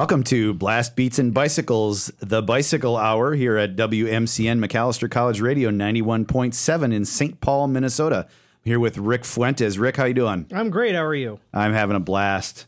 [0.00, 5.68] Welcome to Blast Beats and Bicycles, the Bicycle Hour here at WMCN Macalester College Radio
[5.70, 7.38] 91.7 in St.
[7.42, 8.24] Paul, Minnesota.
[8.26, 8.34] I'm
[8.64, 9.76] here with Rick Fuentes.
[9.76, 10.46] Rick, how you doing?
[10.54, 10.94] I'm great.
[10.94, 11.38] How are you?
[11.52, 12.64] I'm having a blast,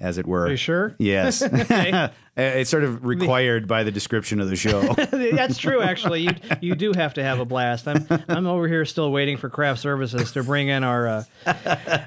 [0.00, 0.46] as it were.
[0.46, 0.94] Are you sure?
[0.98, 1.42] Yes.
[2.36, 4.80] it's sort of required by the description of the show.
[5.10, 5.80] That's true.
[5.82, 7.88] Actually, you you do have to have a blast.
[7.88, 11.24] I'm I'm over here still waiting for craft services to bring in our uh,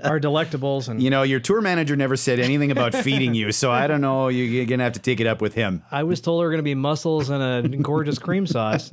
[0.03, 3.71] our delectables and you know, your tour manager never said anything about feeding you, so
[3.71, 4.27] I don't know.
[4.29, 5.83] You- You're going to have to take it up with him.
[5.91, 8.91] I was told there were going to be mussels and a gorgeous cream sauce.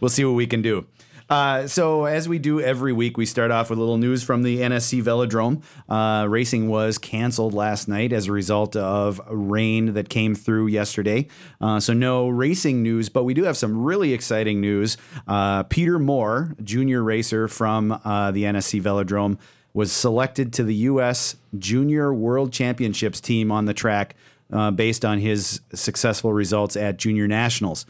[0.00, 0.86] we'll see what we can do.
[1.28, 4.44] Uh, so, as we do every week, we start off with a little news from
[4.44, 5.60] the NSC Velodrome.
[5.88, 11.26] Uh, racing was canceled last night as a result of rain that came through yesterday.
[11.60, 14.96] Uh, so, no racing news, but we do have some really exciting news.
[15.26, 19.36] Uh, Peter Moore, junior racer from uh, the NSC Velodrome,
[19.74, 21.36] was selected to the U.S.
[21.58, 24.14] Junior World Championships team on the track
[24.52, 27.84] uh, based on his successful results at Junior Nationals.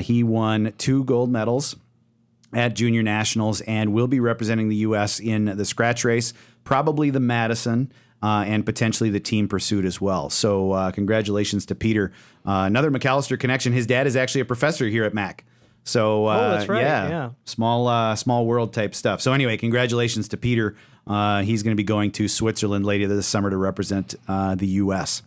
[0.00, 1.76] He won two gold medals
[2.54, 5.20] at Junior Nationals and will be representing the U.S.
[5.20, 6.32] in the scratch race,
[6.64, 7.92] probably the Madison.
[8.22, 10.30] Uh, and potentially the team pursuit as well.
[10.30, 12.10] So, uh, congratulations to Peter.
[12.46, 13.74] Uh, another Macalester connection.
[13.74, 15.44] His dad is actually a professor here at Mac.
[15.82, 17.30] So, uh, Oh, that's right, yeah.
[17.44, 19.20] small, uh, small world type stuff.
[19.20, 20.74] So, anyway, congratulations to Peter.
[21.06, 24.68] Uh, he's going to be going to Switzerland later this summer to represent uh, the
[24.68, 25.20] U.S.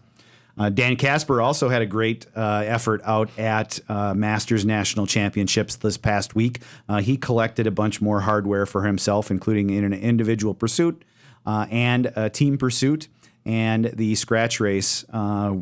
[0.57, 5.75] Uh, Dan Casper also had a great uh, effort out at uh, Masters National Championships
[5.75, 6.61] this past week.
[6.89, 11.03] Uh, he collected a bunch more hardware for himself, including in an individual pursuit
[11.45, 13.07] uh, and a team pursuit
[13.45, 15.55] and the scratch race uh,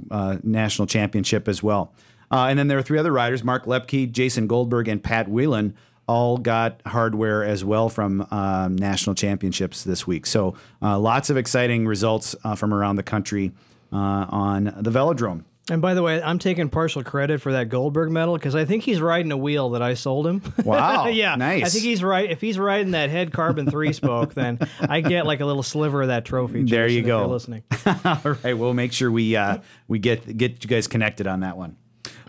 [0.43, 1.93] national championship as well.
[2.31, 5.73] And then there are three other riders: Mark Lepke, Jason Goldberg, and Pat Whelan.
[6.07, 10.27] All got hardware as well from um, national championships this week.
[10.27, 13.53] So uh, lots of exciting results uh, from around the country
[13.95, 15.43] on the velodrome.
[15.67, 18.83] And by the way, I'm taking partial credit for that Goldberg medal because I think
[18.83, 20.41] he's riding a wheel that I sold him.
[20.65, 21.63] Wow, yeah, nice.
[21.63, 22.29] I think he's right.
[22.29, 26.01] If he's riding that HED carbon three spoke, then I get like a little sliver
[26.03, 26.63] of that trophy.
[26.63, 27.27] There you go.
[27.27, 27.63] listening.
[28.05, 31.55] All right, we'll make sure we uh, we get get you guys connected on that
[31.57, 31.77] one.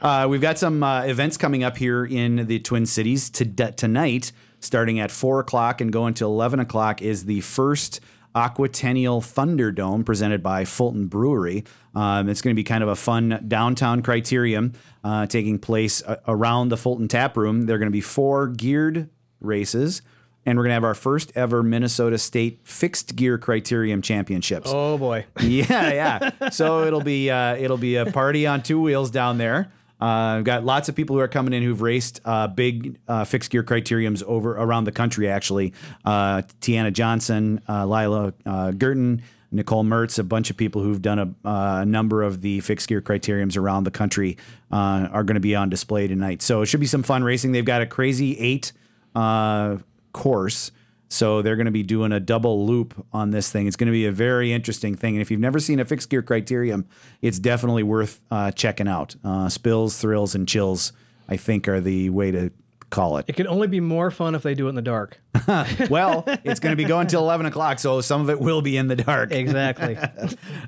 [0.02, 4.32] Uh, we've got some uh, events coming up here in the Twin Cities to, tonight,
[4.60, 7.00] starting at four o'clock and going to eleven o'clock.
[7.00, 8.00] Is the first
[8.36, 11.64] Aquatennial Thunderdome presented by Fulton Brewery.
[11.94, 16.20] Um, it's going to be kind of a fun downtown criterium uh, taking place a-
[16.28, 17.62] around the Fulton Tap Room.
[17.66, 19.08] There are going to be four geared
[19.40, 20.02] races.
[20.48, 24.70] And we're going to have our first ever Minnesota State Fixed Gear Criterium Championships.
[24.72, 25.26] Oh boy.
[25.40, 25.92] Yeah,
[26.40, 26.50] yeah.
[26.50, 29.72] So it'll be uh, it'll be a party on two wheels down there.
[30.00, 33.50] Uh, got lots of people who are coming in who've raced uh, big uh, fixed
[33.50, 35.28] gear criteriums over around the country.
[35.28, 35.72] Actually,
[36.04, 41.18] uh, Tiana Johnson, uh, Lila uh, Girton, Nicole Mertz, a bunch of people who've done
[41.18, 44.36] a, uh, a number of the fixed gear criteriums around the country
[44.70, 46.42] uh, are going to be on display tonight.
[46.42, 47.52] So it should be some fun racing.
[47.52, 48.72] They've got a crazy eight
[49.14, 49.78] uh,
[50.12, 50.72] course.
[51.08, 53.66] So they're going to be doing a double loop on this thing.
[53.66, 55.14] It's going to be a very interesting thing.
[55.14, 56.84] And if you've never seen a fixed gear criterium,
[57.22, 59.14] it's definitely worth uh, checking out.
[59.24, 60.92] Uh, spills, thrills, and chills,
[61.28, 62.50] I think, are the way to
[62.90, 63.26] call it.
[63.28, 65.20] It can only be more fun if they do it in the dark.
[65.90, 68.76] well, it's going to be going till 11 o'clock, so some of it will be
[68.76, 69.32] in the dark.
[69.32, 69.98] Exactly.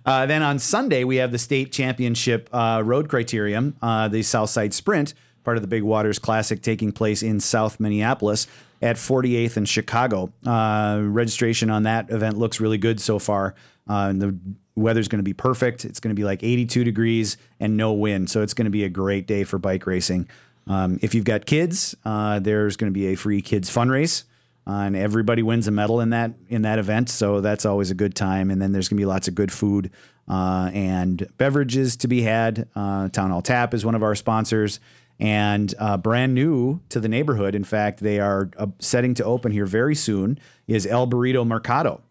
[0.07, 4.73] Uh, then on Sunday, we have the state championship uh, road criterium, uh, the Southside
[4.73, 5.13] Sprint,
[5.45, 8.47] part of the Big Waters Classic, taking place in South Minneapolis
[8.81, 10.33] at 48th and Chicago.
[10.47, 13.55] Uh, registration on that event looks really good so far.
[13.89, 14.39] Uh, and the
[14.77, 15.85] weather's going to be perfect.
[15.85, 18.85] It's going to be like 82 degrees and no wind, so it's going to be
[18.85, 20.29] a great day for bike racing.
[20.67, 24.25] Um, if you've got kids, uh, there's going to be a free kids fun race
[24.69, 27.09] uh, and everybody wins a medal in that in that event.
[27.09, 28.51] So that's always a good time.
[28.51, 29.91] And then there's gonna be lots of good food
[30.29, 32.69] uh, and beverages to be had.
[32.77, 34.79] Uh, Town Hall Tap is one of our sponsors,
[35.21, 37.55] and uh, brand new to the neighborhood.
[37.55, 40.39] In fact, they are uh, setting to open here very soon.
[40.67, 42.03] Is El Burrito Mercado,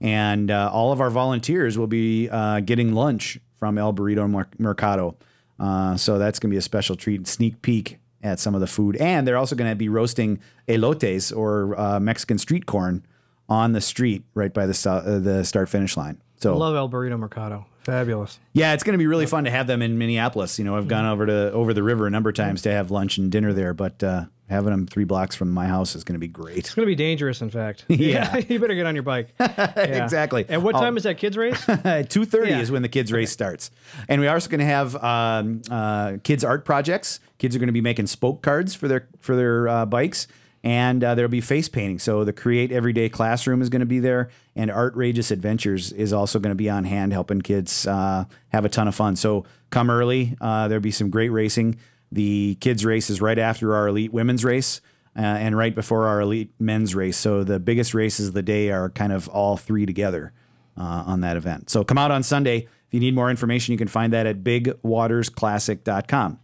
[0.00, 4.48] and uh, all of our volunteers will be uh, getting lunch from El Burrito Mer-
[4.58, 5.16] Mercado.
[5.58, 8.66] Uh, so that's going to be a special treat, sneak peek at some of the
[8.66, 8.96] food.
[8.96, 13.06] And they're also going to be roasting elotes or uh, Mexican street corn
[13.48, 16.20] on the street right by the, the start finish line.
[16.40, 17.66] So I Love El Burrito Mercado.
[17.84, 18.38] Fabulous.
[18.52, 20.58] yeah, it's going to be really fun to have them in Minneapolis.
[20.58, 22.90] You know, I've gone over to over the river a number of times to have
[22.90, 26.14] lunch and dinner there, but uh, having them three blocks from my house is going
[26.14, 26.56] to be great.
[26.58, 27.84] It's going to be dangerous, in fact.
[27.88, 28.36] Yeah.
[28.48, 29.28] you better get on your bike.
[29.40, 30.02] Yeah.
[30.04, 30.44] Exactly.
[30.48, 31.62] And what I'll- time is that kids race?
[32.08, 32.60] Two thirty Yeah.
[32.60, 33.70] is when the kids race starts,
[34.08, 37.20] and we're also going to have um, uh, kids art projects.
[37.38, 40.26] Kids are going to be making spoke cards for their for their uh, bikes,
[40.64, 41.98] and uh, there'll be face painting.
[41.98, 46.38] So the Create Everyday Classroom is going to be there, and Artrageous Adventures is also
[46.38, 49.14] going to be on hand, helping kids uh, have a ton of fun.
[49.14, 50.36] So come early.
[50.40, 51.76] Uh, there'll be some great racing.
[52.10, 54.80] The kids race is right after our elite women's race.
[55.16, 57.16] Uh, and right before our elite men's race.
[57.16, 60.32] So the biggest races of the day are kind of all three together
[60.76, 61.70] uh, on that event.
[61.70, 62.66] So come out on Sunday.
[62.88, 66.40] If you need more information, you can find that at bigwatersclassic.com.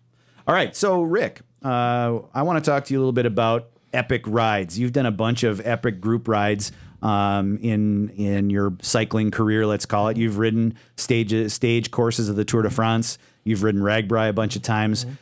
[0.46, 0.76] All right.
[0.76, 4.78] So, Rick, uh, I want to talk to you a little bit about epic rides.
[4.78, 9.86] You've done a bunch of epic group rides um, in in your cycling career, let's
[9.86, 10.16] call it.
[10.16, 13.18] You've ridden stage stage courses of the Tour de France.
[13.44, 15.04] You've ridden RAGBRAI a bunch of times.
[15.04, 15.14] Mm-hmm.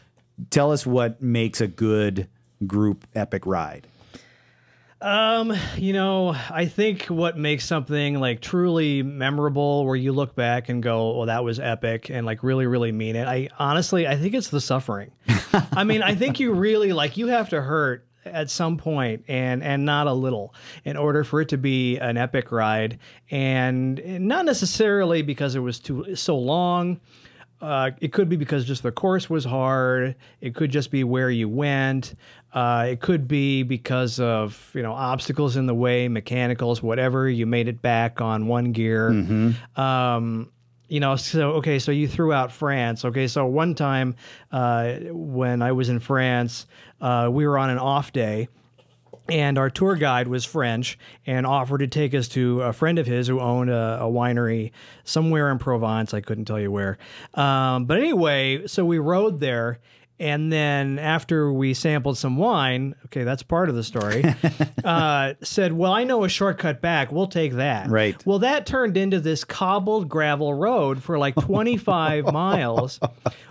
[0.51, 2.29] Tell us what makes a good
[2.67, 3.87] group epic ride.
[5.01, 10.69] Um, you know, I think what makes something like truly memorable where you look back
[10.69, 13.29] and go, well, that was epic and like really, really mean it.
[13.29, 15.13] I honestly, I think it's the suffering.
[15.73, 19.63] I mean, I think you really like, you have to hurt at some point and
[19.63, 20.55] and not a little
[20.85, 22.99] in order for it to be an epic ride
[23.31, 27.01] and not necessarily because it was too so long
[27.61, 30.15] uh, it could be because just the course was hard.
[30.41, 32.15] It could just be where you went.
[32.53, 37.29] Uh, it could be because of you know obstacles in the way, mechanicals, whatever.
[37.29, 39.11] You made it back on one gear.
[39.11, 39.81] Mm-hmm.
[39.81, 40.53] Um,
[40.89, 43.05] you know, so okay, so you threw out France.
[43.05, 44.15] Okay, so one time
[44.53, 46.67] uh, when I was in France,
[47.01, 48.49] uh, we were on an off day
[49.29, 53.07] and our tour guide was French and offered to take us to a friend of
[53.07, 54.73] his who owned a, a winery
[55.05, 56.15] somewhere in Provence.
[56.15, 56.99] I couldn't tell you where.
[57.35, 59.81] Um, but anyway, so we rode there
[60.21, 64.25] and then after we sampled some wine, okay, that's part of the story,
[64.85, 67.13] uh, said, Well, I know a shortcut back.
[67.13, 67.89] We'll take that.
[67.89, 68.25] Right.
[68.27, 72.99] Well, that turned into this cobbled gravel road for like 25 miles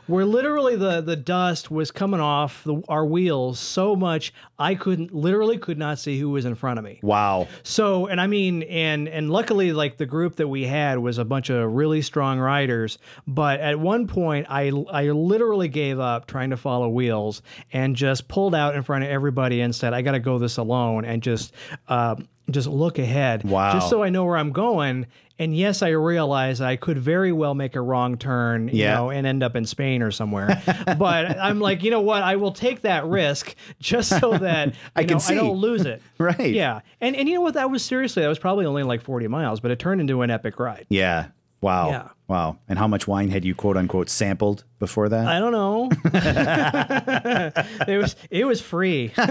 [0.08, 5.14] where literally the, the dust was coming off the, our wheels so much I couldn't,
[5.14, 7.00] literally could not see who was in front of me.
[7.04, 7.48] Wow.
[7.64, 11.26] So, and I mean, and, and luckily, like the group that we had was a
[11.26, 12.98] bunch of really strong riders.
[13.28, 18.28] But at one point, I, I literally gave up trying to follow wheels and just
[18.28, 21.22] pulled out in front of everybody and said, I got to go this alone and
[21.22, 21.54] just,
[21.88, 22.16] uh,
[22.50, 23.44] just look ahead.
[23.44, 23.74] Wow.
[23.74, 25.08] Just so I know where I'm going.
[25.40, 28.96] And yes, I realize I could very well make a wrong turn, you Yeah.
[28.96, 30.62] know, and end up in Spain or somewhere.
[30.98, 32.24] but I'm like, you know what?
[32.24, 35.34] I will take that risk just so that I you can know, see.
[35.34, 36.02] I don't lose it.
[36.18, 36.52] Right.
[36.54, 36.80] Yeah.
[37.02, 37.54] And and you know what?
[37.54, 40.32] That was seriously, that was probably only like 40 miles, but it turned into an
[40.32, 40.88] epic ride.
[40.90, 41.28] Yeah.
[41.62, 41.90] Wow.
[41.90, 42.08] Yeah.
[42.28, 42.58] Wow.
[42.68, 45.28] And how much wine had you quote unquote sampled before that?
[45.28, 45.90] I don't know.
[47.88, 49.12] it was it was free.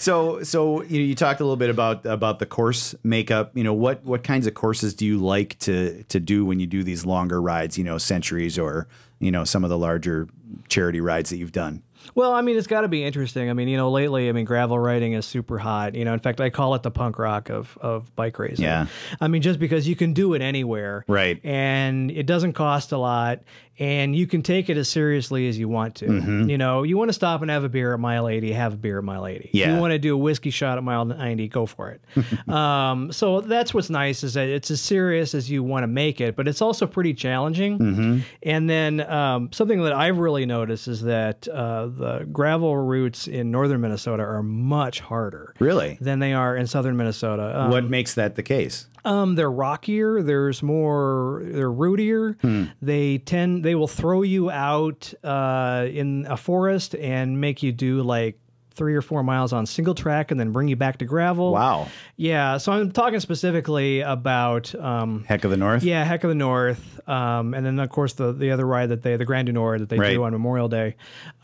[0.00, 3.50] So, so you, you talked a little bit about about the course makeup.
[3.56, 6.68] You know, what what kinds of courses do you like to to do when you
[6.68, 7.76] do these longer rides?
[7.76, 8.86] You know, centuries or
[9.18, 10.28] you know some of the larger
[10.68, 11.82] charity rides that you've done.
[12.14, 13.50] Well, I mean, it's got to be interesting.
[13.50, 15.94] I mean, you know, lately, I mean, gravel riding is super hot.
[15.94, 18.64] You know, in fact, I call it the punk rock of, of bike racing.
[18.64, 18.86] Yeah.
[19.20, 21.04] I mean, just because you can do it anywhere.
[21.08, 21.40] Right.
[21.44, 23.42] And it doesn't cost a lot.
[23.78, 26.06] And you can take it as seriously as you want to.
[26.06, 26.50] Mm-hmm.
[26.50, 28.76] You know, you want to stop and have a beer at mile 80, have a
[28.76, 29.50] beer at mile 80.
[29.52, 29.74] Yeah.
[29.74, 32.48] You want to do a whiskey shot at mile 90, go for it.
[32.48, 36.20] um, so that's what's nice is that it's as serious as you want to make
[36.20, 37.78] it, but it's also pretty challenging.
[37.78, 38.18] Mm-hmm.
[38.42, 43.50] And then um, something that I've really noticed is that uh, the gravel routes in
[43.50, 45.98] northern Minnesota are much harder Really?
[46.00, 47.62] than they are in southern Minnesota.
[47.62, 48.86] Um, what makes that the case?
[49.04, 50.22] Um, they're rockier.
[50.22, 51.42] There's more.
[51.44, 52.36] They're rootier.
[52.82, 53.64] They tend.
[53.64, 58.38] They will throw you out uh, in a forest and make you do like
[58.74, 61.50] three or four miles on single track and then bring you back to gravel.
[61.52, 61.88] Wow.
[62.16, 62.58] Yeah.
[62.58, 64.72] So I'm talking specifically about.
[64.76, 65.82] Um, Heck of the North.
[65.82, 69.02] yeah, Heck of the North, um, and then of course the the other ride that
[69.02, 70.14] they the Grand du Nord that they Right.
[70.14, 70.94] do on Memorial Day.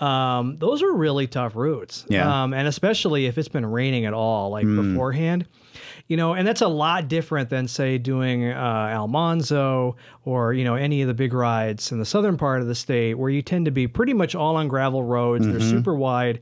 [0.01, 2.05] Um, those are really tough routes.
[2.09, 2.23] Yeah.
[2.25, 2.31] Hmm.
[2.31, 5.47] um, and especially if it's been raining at all, like beforehand.
[6.07, 8.55] You know, and that's a lot different than say doing uh,
[8.93, 12.75] Almanzo or you know any of the big rides in the southern part of the
[12.75, 15.47] state, where you tend to be pretty much all on gravel roads.
[15.47, 15.71] They're Mm-hmm.
[15.71, 16.41] super wide,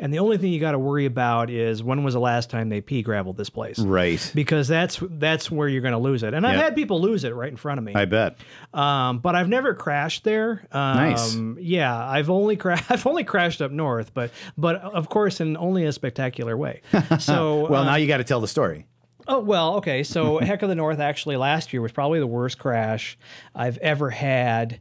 [0.00, 2.68] and the only thing you got to worry about is when was the last time
[2.70, 4.18] they pea gravelled this place Right.
[4.34, 6.34] because that's that's where you're going to lose it.
[6.34, 6.64] And I've Yep.
[6.64, 7.94] had people lose it right in front of me.
[7.94, 8.36] I bet.
[8.74, 10.66] um, but I've never crashed there.
[10.72, 11.36] Um, Nice.
[11.60, 15.84] Yeah, I've only cra- I've only crashed up north, but but of course in only
[15.84, 16.80] a spectacular way.
[17.20, 18.86] So Well, uh, now you got to tell the story.
[19.26, 20.02] Oh well, okay.
[20.02, 23.16] So Heck of the North actually last year was probably the worst crash
[23.54, 24.80] I've ever had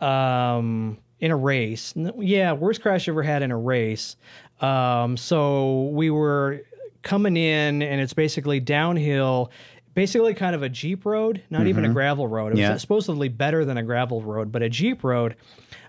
[0.00, 1.94] um, in a race.
[2.18, 4.16] Yeah, worst crash ever had in a race.
[4.60, 6.60] Um, so we were
[7.02, 9.50] coming in, and it's basically downhill.
[9.92, 12.48] Basically, kind of a jeep road, not even a gravel road.
[12.48, 12.76] It was Yeah.
[12.76, 15.34] supposedly better than a gravel road, but a jeep road.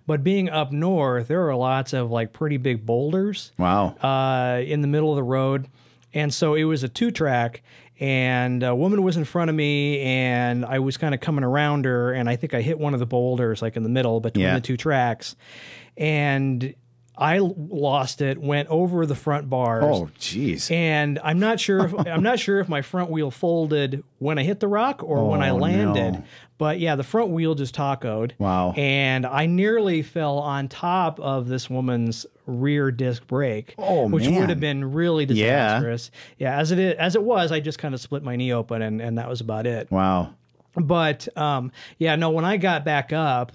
[0.07, 3.89] But being up north, there are lots of like pretty big boulders Wow.
[4.01, 5.67] uh, in the middle of the road.
[6.15, 7.61] And so it was a two track,
[8.01, 11.85] and a woman was in front of me, and I was kind of coming around
[11.85, 14.43] her, and I think I hit one of the boulders, like in the middle between
[14.43, 14.55] Yeah.
[14.55, 15.35] the two tracks.
[15.97, 16.73] And
[17.17, 19.83] I lost it, went over the front bars.
[19.85, 20.71] oh, jeez.
[20.71, 24.43] And I'm not sure if I'm not sure if my front wheel folded when I
[24.43, 26.13] hit the rock or when I Oh, landed.
[26.13, 26.23] no.
[26.57, 28.31] But yeah, the front wheel just tacoed.
[28.39, 28.71] Wow.
[28.77, 32.25] And I nearly fell on top of this woman's
[32.59, 33.75] rear disc brake.
[33.77, 34.39] Oh, which man.
[34.39, 36.11] would have been really disastrous.
[36.37, 36.57] Yeah.
[36.57, 39.01] as it is, as it was, I just kind of split my knee open and,
[39.01, 39.89] and that was about it.
[39.91, 40.33] Wow.
[40.75, 43.51] But um, yeah, no, when I got back up,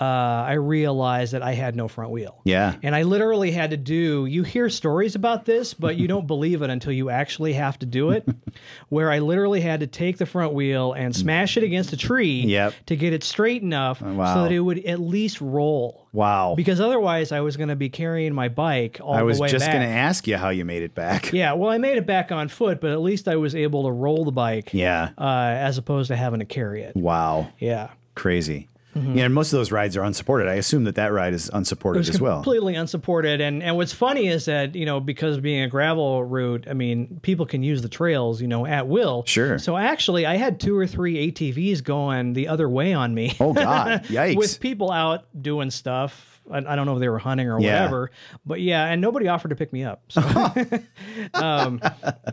[0.00, 2.40] uh, I realized that I had no front wheel.
[2.44, 2.74] Yeah.
[2.82, 6.62] And I literally had to do, you hear stories about this, but you don't believe
[6.62, 8.28] it until you actually have to do it.
[8.88, 12.42] where I literally had to take the front wheel and smash it against a tree
[12.42, 12.74] Yep.
[12.86, 14.34] to get it straight enough wow.
[14.34, 16.06] so that it would at least roll.
[16.12, 16.54] Wow.
[16.56, 19.38] Because otherwise, I was going to be carrying my bike all I the way back.
[19.40, 21.32] I was just going to ask you how you made it back.
[21.32, 23.90] Yeah, well, I made it back on foot, but at least I was able to
[23.90, 25.10] roll the bike Yeah.
[25.18, 25.24] uh,
[25.56, 26.94] as opposed to having to carry it.
[26.96, 27.52] Wow.
[27.58, 27.90] Yeah.
[28.14, 28.68] Crazy.
[28.94, 30.48] Yeah, and most of those rides are unsupported.
[30.48, 32.14] I assume that that ride is unsupported Mm-hmm.
[32.14, 32.36] As well.
[32.36, 33.40] completely unsupported.
[33.40, 37.20] And and what's funny is that you know because being a gravel route, I mean
[37.22, 39.24] people can use the trails you know at will.
[39.26, 39.58] Sure.
[39.58, 43.36] So actually, I had two or three ATVs going the other way on me.
[43.40, 44.04] Oh God!
[44.08, 44.36] Yikes!
[44.36, 46.33] with people out doing stuff.
[46.50, 47.74] I, I don't know if they were hunting or Yeah.
[47.80, 48.10] whatever,
[48.44, 50.02] but yeah, and nobody offered to pick me up.
[50.08, 50.20] So.
[51.34, 51.80] um,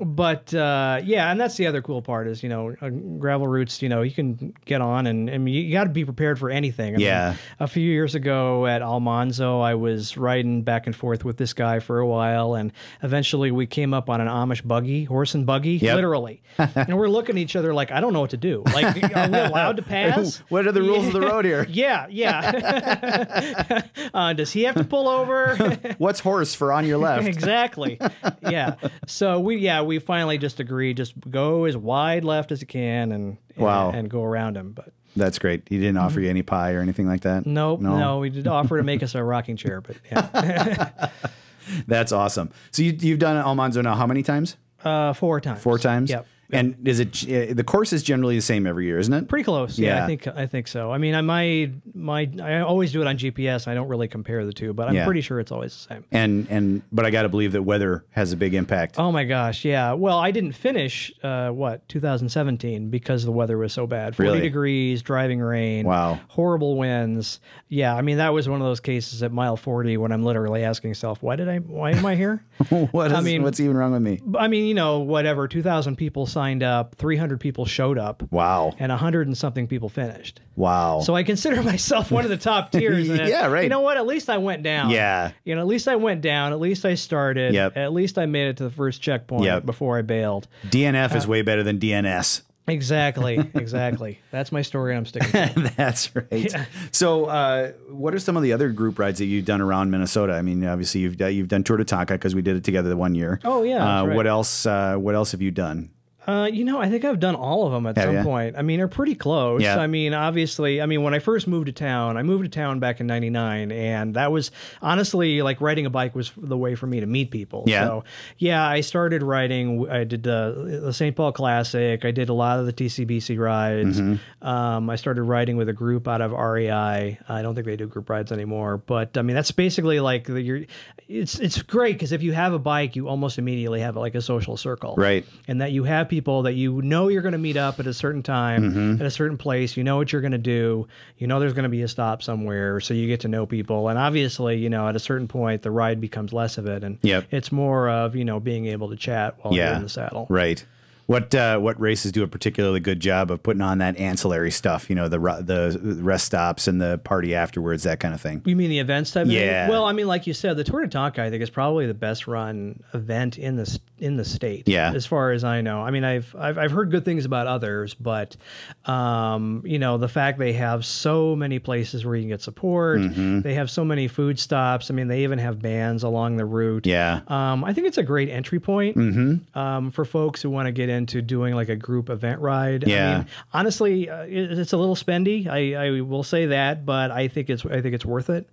[0.02, 3.82] but uh, yeah, and that's the other cool part is you know uh, gravel routes.
[3.82, 6.96] You know you can get on and, and you got to be prepared for anything.
[6.96, 7.36] I mean, Yeah.
[7.60, 11.80] a few years ago at Almanzo, I was riding back and forth with this guy
[11.80, 12.72] for a while, and
[13.04, 15.96] eventually we came up on an Amish buggy, horse and buggy, Yep.
[15.96, 16.42] literally.
[16.58, 18.64] and we're looking at each other like, I don't know what to do.
[18.74, 20.38] Like, are we allowed to pass?
[20.50, 21.66] what are the rules of the road here?
[21.70, 23.82] Yeah, yeah.
[24.14, 25.56] Uh, does he have to pull over?
[25.98, 27.28] What's horse for on your left?
[27.28, 28.00] exactly.
[28.42, 28.76] Yeah.
[29.08, 33.12] So we, yeah, we finally just agreed, just go as wide left as you can,
[33.12, 33.90] and Wow.
[33.90, 34.72] and, and go around him.
[34.72, 35.64] But That's great.
[35.70, 37.46] He didn't offer you any pie or anything like that.
[37.46, 41.10] nope, no, we did offer to make us a rocking chair, but yeah,
[41.88, 42.52] That's awesome.
[42.72, 44.58] So you, you've done Almanzo now how many times?
[44.84, 45.62] uh, four times.
[45.62, 46.10] Four times.
[46.10, 46.26] Yep.
[46.52, 49.28] And is it uh, the course is generally the same every year, isn't it?
[49.28, 49.80] Pretty close.
[49.80, 50.04] Yeah, Yeah.
[50.04, 50.92] I think I think so.
[50.92, 53.68] I mean, I my my I always do it on GPS.
[53.68, 55.06] I don't really compare the two, but I'm Yeah.
[55.06, 56.06] pretty sure it's always the same.
[56.12, 58.96] And and but I got to believe that weather has a big impact.
[59.00, 59.94] Oh my gosh, yeah.
[59.94, 64.16] Well, I didn't finish uh, what 2017 because the weather was so bad.
[64.16, 64.42] 40 Really?
[64.42, 66.20] degrees, driving rain, Wow.
[66.28, 67.40] horrible winds.
[67.70, 70.64] Yeah, I mean that was one of those cases at mile 40 when I'm literally
[70.64, 71.58] asking myself, why did I?
[71.60, 72.44] Why am I here?
[72.92, 74.20] what is, I mean- what's even wrong with me?
[74.38, 75.48] I mean, you know, whatever.
[75.48, 78.74] 2,000 people signed up, 300 people showed up, Wow.
[78.80, 80.42] and 100 and something people finished.
[80.56, 81.02] Wow.
[81.02, 83.08] So I consider myself one of the top tiers.
[83.08, 83.62] Yeah, right.
[83.64, 83.98] You know what?
[83.98, 84.90] At least I went down.
[84.90, 85.32] Yeah.
[85.46, 86.52] You know, at least I went down.
[86.52, 87.54] At least I started.
[87.54, 87.78] Yep.
[87.78, 89.66] At least I made it to the first checkpoint Yep.
[89.68, 90.48] before I bailed.
[90.70, 92.42] DNF Uh, is way better than DNS.
[92.68, 93.38] Exactly.
[93.56, 94.20] Exactly.
[94.32, 94.96] That's my story.
[94.96, 95.32] and I'm sticking.
[95.32, 95.74] to.
[95.76, 96.26] That's right.
[96.32, 96.66] Yeah.
[96.92, 100.34] So, uh, what are some of the other group rides that you've done around Minnesota?
[100.34, 102.90] I mean, obviously you've done, you've done Tour de Tonka because we did it together
[102.90, 103.40] the one year.
[103.44, 104.16] Oh, yeah, Uh, right.
[104.16, 104.66] What else?
[104.66, 105.90] Uh, what else have you done?
[106.28, 108.24] Uh, you know, I think I've done all of them at Have some ya?
[108.24, 108.56] point.
[108.56, 109.62] I mean, they're pretty close.
[109.64, 109.80] Yeah.
[109.80, 112.80] I mean, obviously, I mean, when I first moved to town, I moved to town
[112.80, 114.52] back in '99, and that was
[114.84, 117.64] honestly like riding a bike was the way for me to meet people.
[117.66, 117.86] Yeah.
[117.86, 118.04] So,
[118.38, 119.90] yeah, I started riding.
[119.90, 121.16] I did uh, the St.
[121.16, 122.06] Paul Classic.
[122.06, 124.00] I did a lot of the TCBC rides.
[124.00, 124.48] Mm-hmm.
[124.48, 127.18] Um, I started riding with a group out of REI.
[127.28, 130.42] I don't think they do group rides anymore, but I mean, that's basically like the,
[130.42, 130.62] you're.
[131.08, 134.22] It's it's great because if you have a bike, you almost immediately have like a
[134.22, 135.26] social circle Right.
[135.48, 137.94] and that you have people that you know you're going to meet up at a
[137.94, 139.02] certain time Mm-hmm.
[139.02, 140.88] at a certain place you know what you're going to do
[141.18, 143.88] you know there's going to be a stop somewhere so you get to know people
[143.88, 147.00] and obviously you know at a certain point the ride becomes less of it and
[147.02, 147.28] Yep.
[147.32, 150.64] it's more of you know being able to chat while you're in the saddle Right.
[151.12, 154.90] What uh, what races do a particularly good job of putting on that ancillary stuff?
[154.90, 158.42] You know, the the rest stops and the party afterwards, that kind of thing.
[158.46, 159.24] You mean the events type?
[159.24, 159.38] of thing?
[159.38, 159.68] Yeah.
[159.70, 161.94] Well, I mean, like you said, the Tour de Tonka, I think, is probably the
[161.94, 164.68] best run event in the in the state.
[164.70, 164.94] Yeah.
[164.94, 167.94] As far as I know, I mean, I've I've, I've heard good things about others,
[167.94, 168.38] but
[168.86, 173.00] um, you know, the fact they have so many places where you can get support,
[173.02, 173.42] Mm-hmm.
[173.42, 174.90] they have so many food stops.
[174.90, 176.86] I mean, they even have bands along the route.
[176.88, 177.20] Yeah.
[177.28, 179.60] Um, I think it's a great entry point Mm-hmm.
[179.60, 182.88] um, for folks who want to get into doing like a group event ride.
[182.88, 183.10] Yeah.
[183.10, 185.48] I mean, honestly, uh, it, it's a little spendy.
[185.48, 188.48] I, I will say that, but I think it's I think it's worth it.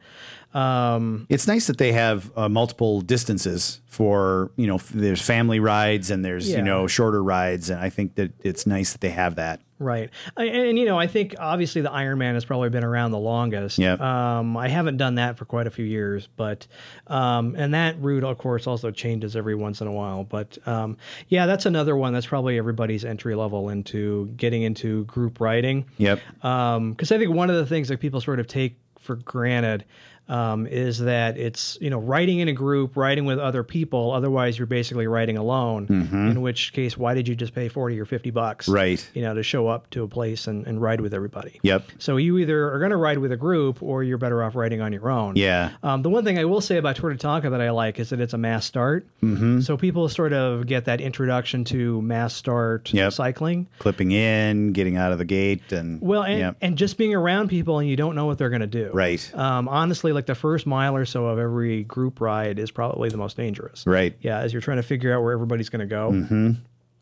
[0.54, 4.76] Um, It's nice that they have uh, multiple distances for you know.
[4.76, 6.56] f- There's family rides and there's Yeah.
[6.58, 9.60] you know shorter rides, and I think that it's nice that they have that.
[9.80, 10.10] Right.
[10.36, 13.78] I- And, you know, I think obviously the Ironman has probably been around the longest.
[13.78, 14.00] Yep.
[14.00, 16.66] Um, I haven't done that for quite a few years, but,
[17.06, 20.24] um, and that route, of course, also changes every once in a while.
[20.24, 20.96] But, um,
[21.28, 25.84] yeah, that's another one that's probably everybody's entry level into getting into group riding.
[25.98, 26.18] Yep.
[26.40, 29.84] Because I think one of the things that people sort of take for granted
[30.28, 34.12] um, is that it's you know writing in a group, writing with other people.
[34.12, 35.86] Otherwise, you're basically writing alone.
[35.88, 38.66] In which case, why did you just pay forty or fifty bucks?
[38.66, 38.74] Mm-hmm.
[38.74, 39.10] Right.
[39.14, 41.58] You know, to show up to a place and, and ride with everybody.
[41.62, 41.84] Yep.
[41.98, 44.80] So you either are going to ride with a group, or you're better off riding
[44.80, 45.36] on your own.
[45.36, 45.72] Yeah.
[45.82, 48.10] Um, the one thing I will say about Tour de Tonka that I like is
[48.10, 49.06] that it's a mass start.
[49.22, 49.60] Mm-hmm.
[49.60, 53.12] So people sort of get that introduction to mass start Yep.
[53.12, 53.66] cycling.
[53.78, 56.56] Clipping in, getting out of the gate, and Well, and, yep.
[56.60, 58.90] and just being around people and you don't know what they're going to do.
[58.92, 59.34] Right.
[59.34, 63.16] Um, honestly, like the first mile or so of every group ride is probably the
[63.16, 63.86] most dangerous.
[63.86, 64.14] right.
[64.20, 66.10] Yeah, as you're trying to figure out where everybody's going to go.
[66.10, 66.50] Mm-hmm.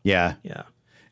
[0.03, 0.35] Yeah.
[0.43, 0.63] Yeah.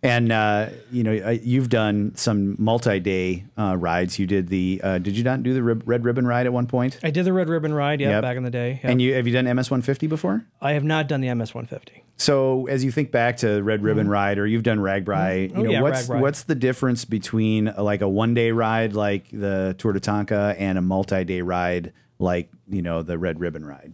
[0.03, 4.19] And uh, you know, uh, you've done some multi-day uh, rides.
[4.19, 4.79] You did the.
[4.83, 6.99] Uh, did you not do the rib- red ribbon ride at one point?
[7.01, 8.21] I did the Red Ribbon Ride, yeah, Yep.
[8.21, 8.79] back in the day.
[8.83, 8.91] yeah.
[8.91, 10.45] And you have you done MS 150 before?
[10.61, 12.03] I have not done the MS 150.
[12.17, 15.63] So as you think back to Red Ribbon Ride, or you've done RAGBRAI, Oh, you
[15.65, 16.21] know yeah, what's RAGBRAI.
[16.21, 20.55] what's the difference between uh, like a one day ride like the Tour de Tonka
[20.57, 23.93] and a multi day ride like you know the Red Ribbon Ride?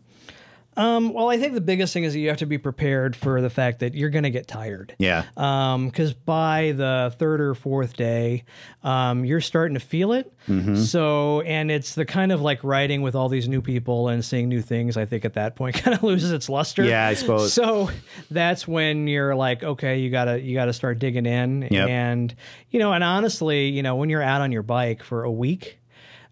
[0.77, 3.41] Um, well, I think the biggest thing is that you have to be prepared for
[3.41, 4.95] the fact that you're going to get tired.
[4.99, 8.45] Yeah, because by the third or fourth day,
[8.83, 10.31] um, you're starting to feel it.
[10.47, 10.75] Mm-hmm.
[10.77, 14.47] So, and it's the kind of like riding with all these new people and seeing
[14.47, 14.95] new things.
[14.95, 16.83] I think at that point kind of loses its luster.
[16.83, 17.53] Yeah, I suppose.
[17.53, 17.89] So
[18.29, 21.89] that's when you're like, okay, you gotta you gotta start digging in, Yep.
[21.89, 22.35] and
[22.69, 25.77] you know, and honestly, you know, when you're out on your bike for a week.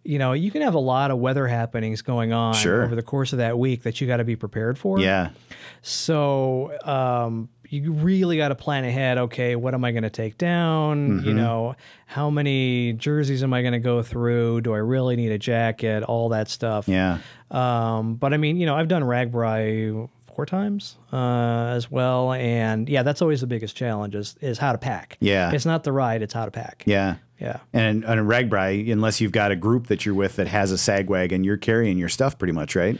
[0.04, 2.84] You know, you can have a lot of weather happenings going on Sure.
[2.86, 5.00] over the course of that week that you got to be prepared for.
[5.00, 5.30] yeah,
[5.82, 9.18] So um, you really got to plan ahead.
[9.18, 11.10] Okay, what am I going to take down?
[11.20, 11.28] Mm-hmm.
[11.28, 14.62] You know, how many jerseys am I going to go through?
[14.62, 16.04] Do I really need a jacket?
[16.04, 16.88] All that stuff.
[16.88, 17.20] yeah,
[17.52, 22.88] Um, but I mean, you know, I've done RAGBRAI four times uh, as well, and
[22.88, 25.18] yeah, that's always the biggest challenge is is how to pack.
[25.20, 25.52] Yeah.
[25.52, 26.84] it's not the ride; it's how to pack.
[26.86, 27.16] yeah.
[27.39, 27.60] Yeah.
[27.71, 30.78] And on a RAGBRAI, unless you've got a group that you're with that has a
[30.78, 32.99] sag wagon, you're carrying your stuff pretty much, right?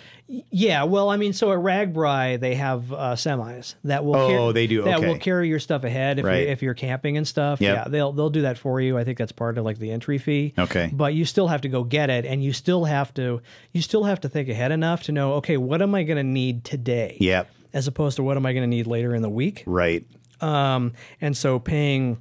[0.49, 4.15] Yeah, well, I mean, so at RAGBRAI they have uh, semis that will.
[4.15, 6.43] Oh, they do, That will carry your stuff ahead if Right.
[6.43, 7.60] you're, if you're camping and stuff.
[7.60, 7.75] Yep.
[7.75, 8.97] Yeah, they'll they'll do that for you.
[8.97, 10.54] I think that's part of like the entry fee.
[10.58, 10.89] Okay.
[10.93, 13.41] But you still have to go get it, and you still have to
[13.73, 16.23] you still have to think ahead enough to know, okay, what am I going to
[16.23, 17.17] need today?
[17.19, 17.49] Yep.
[17.73, 19.63] As opposed to what am I going to need later in the week?
[19.65, 20.06] Right.
[20.41, 22.17] Um, and so paying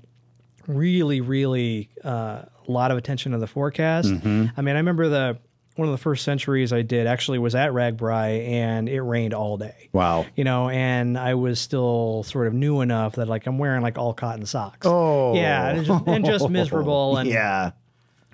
[0.68, 4.08] really, really uh, a lot of attention to the forecast.
[4.08, 4.46] Mm-hmm.
[4.56, 5.38] I mean, I remember the
[5.74, 9.56] one of the first centuries I did actually was at RAGBRAI, and it rained all
[9.56, 9.88] day.
[9.92, 10.26] Wow.
[10.34, 13.96] You know, and I was still sort of new enough that like I'm wearing like
[13.96, 14.86] all cotton socks.
[14.86, 15.34] Oh.
[15.34, 17.16] yeah, and just, and just miserable.
[17.16, 17.70] And Yeah.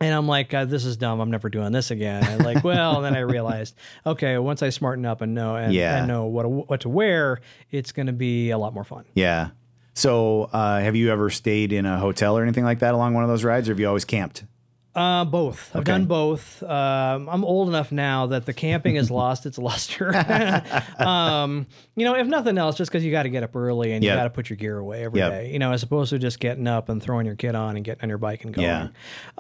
[0.01, 1.21] and I'm like, uh, this is dumb.
[1.21, 2.25] I'm never doing this again.
[2.25, 3.75] And like, well, then I realized,
[4.07, 5.99] okay, once I smarten up and know and, Yeah.
[5.99, 9.05] and know what what to wear, it's going to be a lot more fun.
[9.13, 9.51] Yeah.
[9.95, 13.23] So, uh, have you ever stayed in a hotel or anything like that along one
[13.25, 14.45] of those rides, or have you always camped?
[14.95, 15.71] Uh, both.
[15.75, 15.91] I've Okay.
[15.91, 16.63] done both.
[16.63, 20.15] Um, I'm old enough now that the camping has lost its luster.
[20.99, 24.05] um, you know, if nothing else, just because you got to get up early and
[24.05, 25.45] you got to put your gear away every day.
[25.47, 25.53] Yep.
[25.53, 28.03] You know, as opposed to just getting up and throwing your kit on and getting
[28.05, 28.91] on your bike and going.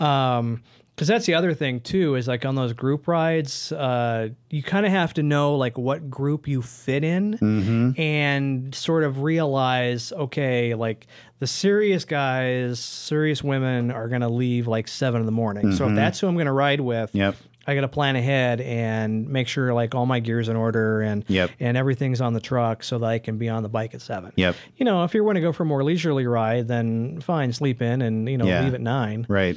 [0.00, 0.36] Yeah.
[0.38, 0.62] Um,
[0.94, 4.86] because that's the other thing too is like on those group rides, uh, you kind
[4.86, 8.00] of have to know like what group you fit in Mm-hmm.
[8.00, 11.06] and sort of realize, okay, like
[11.40, 15.72] the serious guys, serious women are gonna leave like seven in the morning.
[15.72, 17.18] So if that's who I'm gonna ride with, Mm-hmm.
[17.18, 17.36] Yep.
[17.66, 21.24] I got to plan ahead and make sure like all my gear's in order and
[21.28, 21.50] Yep.
[21.60, 24.32] and everything's on the truck so that I can be on the bike at seven.
[24.36, 24.54] Yep.
[24.76, 27.80] You know, if you want to go for a more leisurely ride, then fine, sleep
[27.80, 28.64] in and you know Yeah.
[28.64, 29.56] leave at nine Right.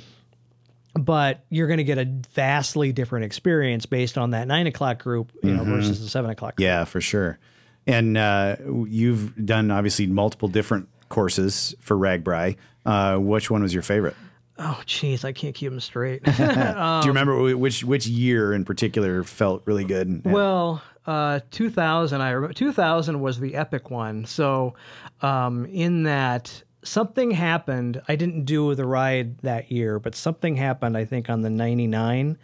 [0.98, 5.32] But you're going to get a vastly different experience based on that nine o'clock group,
[5.44, 6.56] you know, versus the seven o'clock.
[6.56, 6.66] Group.
[6.66, 6.80] Mm-hmm.
[6.80, 7.40] Yeah, for sure.
[7.86, 8.58] And uh,
[8.88, 12.58] you've done obviously multiple different courses for RAGBRAI.
[12.86, 14.16] Uh, which one was your favorite?
[14.60, 16.24] Oh, jeez, I can't keep them straight.
[16.24, 20.24] Do you remember which which year in particular felt really good?
[20.26, 24.26] well, uh, 2000, I remember 2000 was the epic one.
[24.26, 24.74] So,
[25.22, 30.98] um, in that something happened, I didn't do the ride that year, but something happened.
[30.98, 32.38] I think on the 99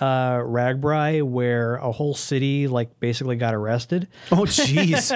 [0.00, 0.04] uh,
[0.38, 4.08] RAGBRAI where a whole city like basically got arrested.
[4.32, 5.10] oh, jeez.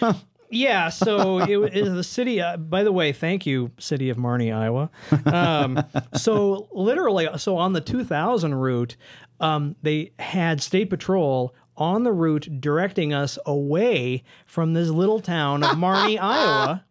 [0.52, 2.40] Yeah, so it wa- is the city.
[2.40, 4.90] Uh, by the way, thank you, city of Marne, Iowa.
[5.24, 5.80] Um,
[6.16, 8.96] so literally, so on the 2000 route,
[9.38, 15.62] um, they had state patrol on the route directing us away from this little town
[15.62, 16.84] of Marne, Iowa.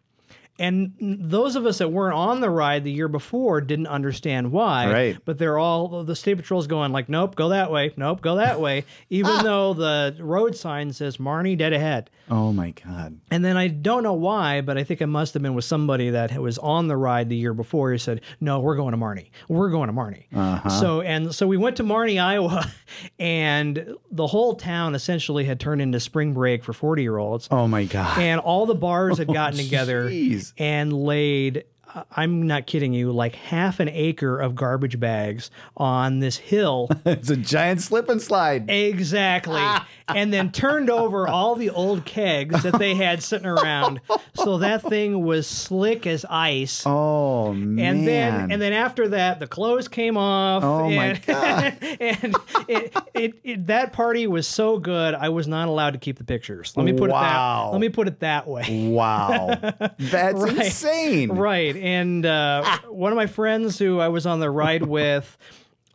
[0.60, 4.92] And those of us that weren't on the ride the year before didn't understand why.
[4.92, 5.18] Right.
[5.24, 8.60] But they're all the state patrol's going like, nope, go that way, nope, go that
[8.60, 12.10] way, even though the road sign says Marne dead ahead.
[12.30, 13.20] Oh my god.
[13.32, 16.12] And then I don't know why, but I think it must have been with somebody
[16.12, 17.92] that was on the ride the year before.
[17.92, 19.24] He said, "No, we're going to Marne.
[19.48, 20.70] We're going to Marne." Uh-huh.
[20.70, 22.70] So and so we went to Marne, Iowa,
[23.18, 27.68] and the whole town essentially had turned into spring break for forty year olds, Oh
[27.68, 28.20] my god.
[28.20, 30.49] and all the bars had gotten oh, together jeez.
[30.58, 31.66] And laid.
[32.12, 37.30] I'm not kidding you, like half an acre of garbage bags on this hill it's
[37.30, 38.70] a giant slip and slide.
[38.70, 39.58] Exactly.
[39.60, 39.88] Ah.
[40.08, 44.02] and then turned over all the old kegs that they had sitting around.
[44.36, 46.84] So that thing was slick as ice.
[46.86, 47.98] Oh man.
[47.98, 50.64] and then and then after that the clothes came off.
[50.64, 51.78] Oh, my and, God.
[52.00, 52.36] and
[52.68, 56.24] it, it, it that party was so good I was not allowed to keep the
[56.24, 56.74] pictures.
[56.76, 57.66] Let me put it Wow.
[57.66, 58.90] that let me put it that way.
[58.90, 59.56] wow.
[60.00, 60.58] That's Right.
[60.58, 61.32] insane.
[61.32, 61.76] Right.
[61.80, 65.38] And uh, one of my friends who I was on the ride with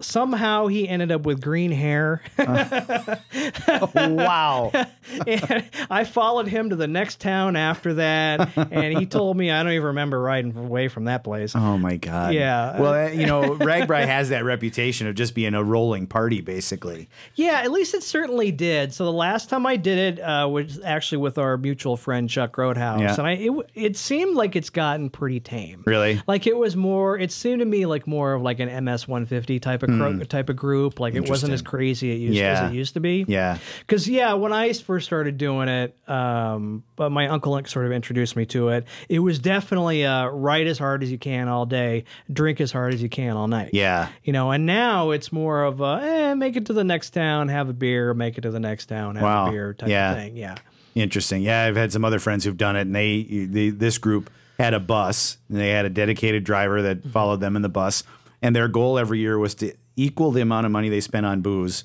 [0.04, 2.22] somehow he ended up with green hair.
[3.94, 4.70] Wow.
[5.26, 9.62] and I followed him to the next town after that, and he told me I
[9.62, 11.54] don't even remember riding away from that place.
[11.54, 12.34] Oh my god.
[12.34, 12.80] Yeah.
[12.80, 17.08] Well, uh, you know, RAGBRAI has that reputation of just being a rolling party, basically.
[17.34, 18.92] Yeah, at least it certainly did.
[18.94, 22.56] So the last time I did it uh, was actually with our mutual friend Chuck
[22.56, 23.14] Roadhouse, Yeah.
[23.18, 25.82] and I it, it seemed like it's gotten pretty tame.
[25.86, 26.20] Really?
[26.26, 27.18] Like it was more.
[27.18, 30.48] It seemed to me like more of like an MS 150 type of cro- type
[30.48, 31.00] of group.
[31.00, 32.64] Like it wasn't as crazy it used, Yeah.
[32.64, 33.24] as it used to be.
[33.28, 33.58] Yeah.
[33.80, 38.36] Because yeah, when I first started doing it, um, but my uncle sort of introduced
[38.36, 38.86] me to it.
[39.08, 42.94] It was definitely uh, ride as hard as you can all day, drink as hard
[42.94, 43.70] as you can all night.
[43.72, 44.08] Yeah.
[44.22, 47.48] You know, and now it's more of a eh, make it to the next town,
[47.48, 49.46] have a beer, make it to the next town, have Wow.
[49.48, 50.12] a beer type Yeah.
[50.12, 50.36] of thing.
[50.36, 50.56] Yeah.
[50.94, 51.42] Interesting.
[51.42, 54.74] Yeah, I've had some other friends who've done it, and they, they this group had
[54.74, 57.08] a bus, and they had a dedicated driver that Mm-hmm.
[57.10, 58.04] followed them in the bus,
[58.40, 61.40] and their goal every year was to equal the amount of money they spent on
[61.40, 61.84] booze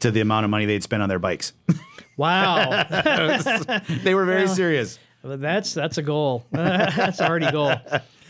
[0.00, 1.52] to the amount of money they'd spent on their bikes.
[2.18, 2.82] Wow.
[4.02, 4.98] they were very serious.
[5.22, 6.44] Well, that's that's a goal.
[6.50, 7.74] that's already a goal.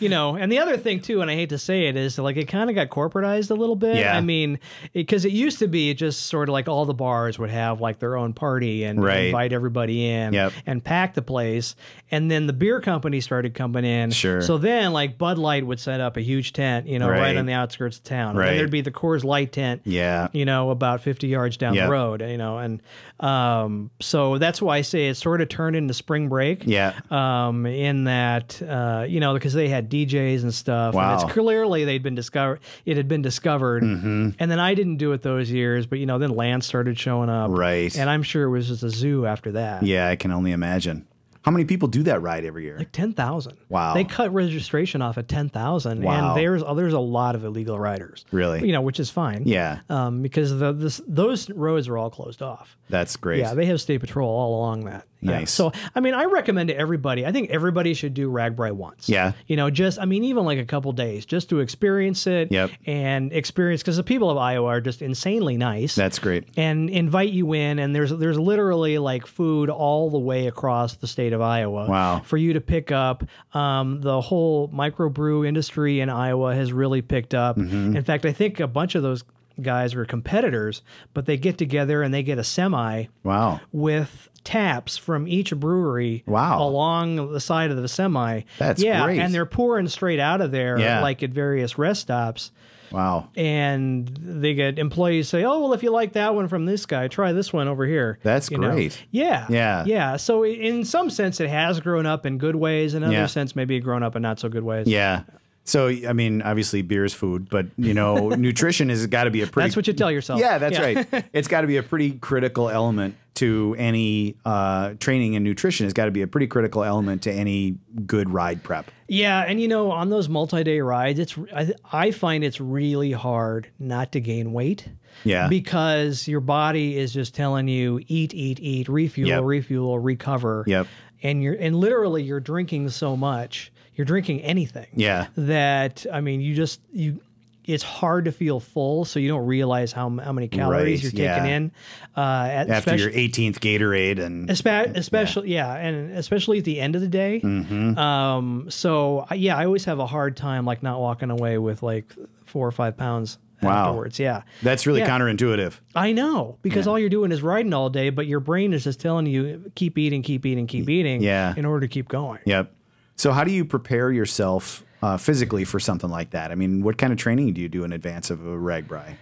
[0.01, 2.37] You know, and the other thing too, and I hate to say it, is like
[2.37, 3.97] it kind of got corporatized a little bit.
[3.97, 4.17] Yeah.
[4.17, 4.59] I mean,
[4.93, 7.99] because it, used to be just sort of like all the bars would have like
[7.99, 9.27] their own party and Right.
[9.27, 10.53] invite everybody in Yep.
[10.67, 11.75] and pack the place,
[12.11, 14.11] and then the beer company started coming in.
[14.11, 14.41] Sure.
[14.43, 17.37] So then, like Bud Light would set up a huge tent, you know, right, Right.
[17.37, 18.31] on the outskirts of town.
[18.31, 18.47] And Right.
[18.49, 20.29] then there'd be the Coors Light tent Yeah.
[20.33, 21.87] you know, about 50 yards down Yep.
[21.87, 22.81] the road, you know, and
[23.21, 26.63] um, so that's why I say it sort of turned into spring break.
[26.67, 26.93] Yeah.
[27.11, 30.95] Um, in that, uh, you know, because they had DJs and stuff.
[30.95, 31.13] Wow.
[31.15, 33.83] And it's clearly they'd been discovered, it had been discovered.
[33.83, 34.31] Mm-hmm.
[34.39, 37.29] And then I didn't do it those years, but, you know, then Lance started showing
[37.31, 37.51] up.
[37.51, 37.97] Right.
[37.97, 39.83] And I'm sure it was just a zoo after that.
[39.83, 41.07] Yeah, I can only imagine.
[41.43, 42.77] How many people do that ride every year?
[42.79, 43.57] Like 10,000.
[43.71, 43.95] Wow.
[43.95, 46.03] They cut registration off at 10,000.
[46.03, 46.33] Wow.
[46.33, 48.27] And there's, there's a lot of illegal riders.
[48.33, 48.67] Really?
[48.67, 49.45] You know, which is fine.
[49.47, 52.77] Yeah, Um, because the, this, those roads are all closed off.
[52.91, 53.39] that's great.
[53.39, 55.07] Yeah, they have state patrol all along that.
[55.21, 55.39] Yeah.
[55.41, 55.51] Nice.
[55.51, 57.27] So, I mean, I recommend to everybody.
[57.27, 59.09] I think everybody should do RAGBRAI once.
[59.09, 59.33] Yeah.
[59.47, 62.53] You know, just I mean, even like a couple days, just to experience it.
[62.53, 62.71] Yep.
[62.87, 65.95] And experience because the people of Iowa are just insanely nice.
[65.95, 66.45] That's great.
[66.57, 71.07] and invite you in, and there's there's literally like food all the way across the
[71.07, 71.89] state of Iowa.
[71.89, 72.21] Wow.
[72.21, 77.35] For you to pick up, um, the whole microbrew industry in Iowa has really picked
[77.35, 77.57] up.
[77.57, 77.97] Mm-hmm.
[77.97, 79.25] In fact, I think a bunch of those
[79.61, 80.83] guys were competitors,
[81.15, 83.61] but they get together and they get a semi Wow.
[83.73, 86.63] with taps from each brewery Wow.
[86.63, 88.43] along the side of the semi.
[88.59, 89.19] That's yeah, great.
[89.21, 91.03] and they're pouring straight out of there Yeah.
[91.03, 92.51] like at various rest stops.
[92.91, 93.29] Wow.
[93.37, 97.07] And they get employees say, "Oh, well, if you like that one from this guy,
[97.09, 98.71] try this one over here." That's You know?
[98.71, 99.05] great.
[99.11, 99.85] Yeah, Yeah.
[99.87, 100.17] yeah.
[100.17, 102.95] So in some sense, it has grown up in good ways.
[102.95, 103.27] In other Yeah.
[103.27, 104.87] sense, maybe grown up in not so good ways.
[104.87, 105.25] Yeah.
[105.69, 109.43] So I mean, obviously, beer is food, but you know, nutrition has got to be
[109.43, 109.67] a pretty.
[109.69, 110.41] That's what you tell yourself.
[110.41, 111.07] Yeah, that's right.
[111.33, 115.85] It's got to be a pretty critical element to any uh, training and nutrition.
[115.85, 117.77] Has got to be a pretty critical element to any
[118.07, 118.91] good ride prep.
[119.09, 123.69] Yeah, and you know, on those multi-day rides, it's I, I find it's really hard
[123.79, 124.89] not to gain weight.
[125.25, 125.49] Yeah.
[125.49, 129.43] Because your body is just telling you eat, eat, eat, refuel, Yep.
[129.45, 130.65] refuel, recover.
[130.67, 130.87] Yep.
[131.23, 134.87] And you're and literally you're drinking so much, you're drinking anything.
[134.95, 135.27] Yeah.
[135.37, 137.21] That I mean, you just you
[137.65, 141.29] it's hard to feel full, so you don't realize how how many calories Right, you're
[141.35, 141.57] taking yeah.
[141.57, 141.73] in.
[142.17, 145.75] Uh, at, After your 18th Gatorade and Espe- especially yeah.
[145.75, 147.99] and especially at the end of the day Mm-hmm.
[147.99, 152.13] um so yeah i always have a hard time like not walking away with like
[152.47, 153.89] four or five pounds Wow.
[153.89, 155.09] afterwards yeah that's really Yeah.
[155.11, 155.75] counterintuitive.
[155.95, 158.99] i know because all you're doing is riding all day but your brain is just
[159.01, 161.55] telling you keep eating keep eating keep eating yeah.
[161.57, 162.73] in order to keep going Yep.
[163.19, 166.53] So how do you prepare yourself uh, physically for something like that?
[166.53, 169.17] I mean, what kind of training do you do in advance of a RAGBRAI?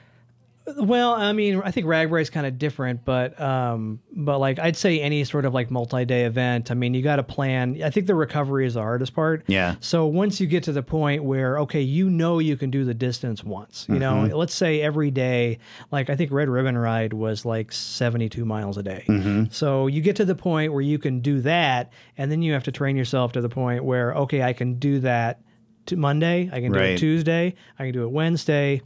[0.79, 4.77] Well, I mean, I think RAGBRAI is kind of different, but um, but like I'd
[4.77, 6.71] say any sort of like multi-day event.
[6.71, 7.81] I mean, you got to plan.
[7.83, 9.45] I think the recovery is the hardest part.
[9.47, 9.77] Yeah.
[9.81, 12.95] So once you get to the point where okay, you know you can do the
[12.95, 13.87] distance once.
[13.89, 14.29] You Mm-hmm.
[14.29, 15.59] know, let's say every day.
[15.93, 19.05] Like I think Red Ribbon Ride was like seventy-two miles a day.
[19.09, 19.45] Mm-hmm.
[19.51, 22.65] So you get to the point where you can do that, and then you have
[22.65, 25.41] to train yourself to the point where okay, I can do that.
[25.87, 26.91] To Monday, I can do Right.
[26.91, 28.83] it Tuesday, I can do it Wednesday,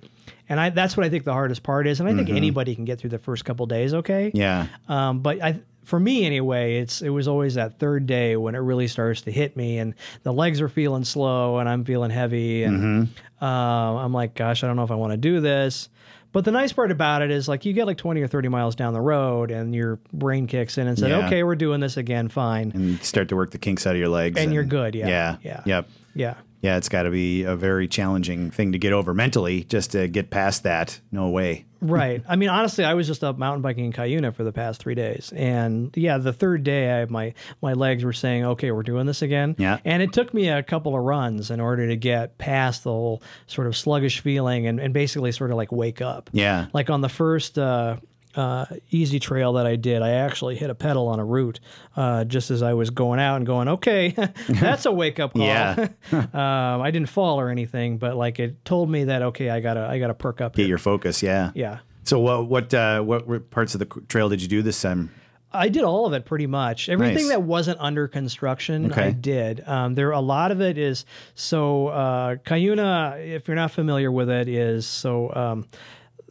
[0.48, 2.00] and I that's what I think the hardest part is.
[2.00, 2.36] And I think Mm-hmm.
[2.36, 4.30] anybody can get through the first couple days okay.
[4.34, 4.66] Yeah.
[4.88, 8.58] Um, but I, for me anyway, it's it was always that third day when it
[8.58, 12.64] really starts to hit me, and the legs are feeling slow, and I'm feeling heavy,
[12.64, 13.44] and Mm-hmm.
[13.44, 15.88] uh, I'm like, gosh, I don't know if I want to do this.
[16.32, 18.76] But the nice part about it is like you get like 20 or 30 miles
[18.76, 21.26] down the road, and your brain kicks in and says, Yeah.
[21.26, 24.08] okay, we're doing this again, fine, And start to work the kinks out of your
[24.08, 24.38] legs.
[24.38, 24.94] and you're good.
[24.94, 25.36] Yeah, Yeah.
[25.42, 25.88] yeah, Yep.
[26.14, 26.34] yeah.
[26.60, 30.08] Yeah, it's got to be a very challenging thing to get over mentally just to
[30.08, 31.00] get past that.
[31.10, 31.64] No way.
[31.80, 32.22] right.
[32.28, 34.94] I mean, honestly, I was just up mountain biking in Cuyuna for the past three
[34.94, 39.06] days, and yeah, the third day, I, my my legs were saying, "Okay, we're doing
[39.06, 39.78] this again." Yeah.
[39.84, 43.22] And it took me a couple of runs in order to get past the whole
[43.46, 46.28] sort of sluggish feeling and, and basically sort of like wake up.
[46.32, 46.66] Yeah.
[46.74, 47.96] Like on the first uh,
[48.34, 51.60] uh, easy trail that I did, I actually hit a pedal on a route
[51.96, 54.10] uh, just as I was going out and going, okay,
[54.48, 55.42] that's a wake up call.
[55.42, 55.88] Yeah.
[56.12, 59.86] um, I didn't fall or anything, but like it told me that okay, I gotta
[59.86, 60.54] I gotta perk up.
[60.54, 60.68] Get here.
[60.70, 61.22] your focus.
[61.22, 61.50] Yeah.
[61.54, 61.78] yeah.
[62.04, 65.10] So what what uh, what parts of the trail did you do this time?
[65.52, 66.88] I did all of it pretty much.
[66.88, 67.28] Everything Nice.
[67.30, 69.06] that wasn't under construction, Okay.
[69.06, 69.66] I did.
[69.66, 71.88] Um, there, a lot of it is so.
[71.88, 75.34] Uh, Cuyuna, if you're not familiar with it, is so.
[75.34, 75.66] Um,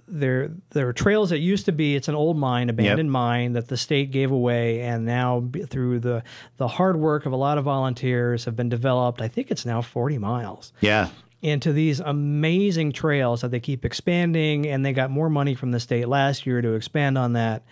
[0.09, 1.95] there, there are trails that used to be.
[1.95, 6.23] It's an old mine, abandoned mine that the state gave away, and now through the
[6.57, 9.21] the hard work of a lot of volunteers have been developed.
[9.21, 11.09] I think it's now 40 miles Yeah.
[11.41, 15.79] into these amazing trails that they keep expanding, and they got more money from the
[15.79, 17.63] state last year to expand on that,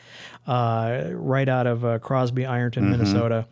[0.45, 3.45] uh, right out of uh, Crosby, Ironton, Minnesota.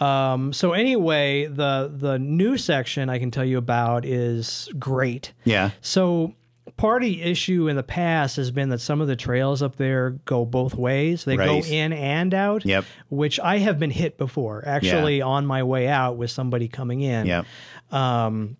[0.00, 5.32] Um, so anyway, the the new section I can tell you about is great.
[5.44, 5.70] Yeah.
[5.80, 6.34] So
[6.82, 10.44] party issue in the past has been that some of the trails up there go
[10.44, 11.24] both ways.
[11.24, 12.66] They go in and out.
[12.66, 12.84] Yep.
[13.08, 17.26] Which I have been hit before, actually on my way out with somebody coming in
[17.26, 17.44] Yeah.
[17.92, 18.56] Um,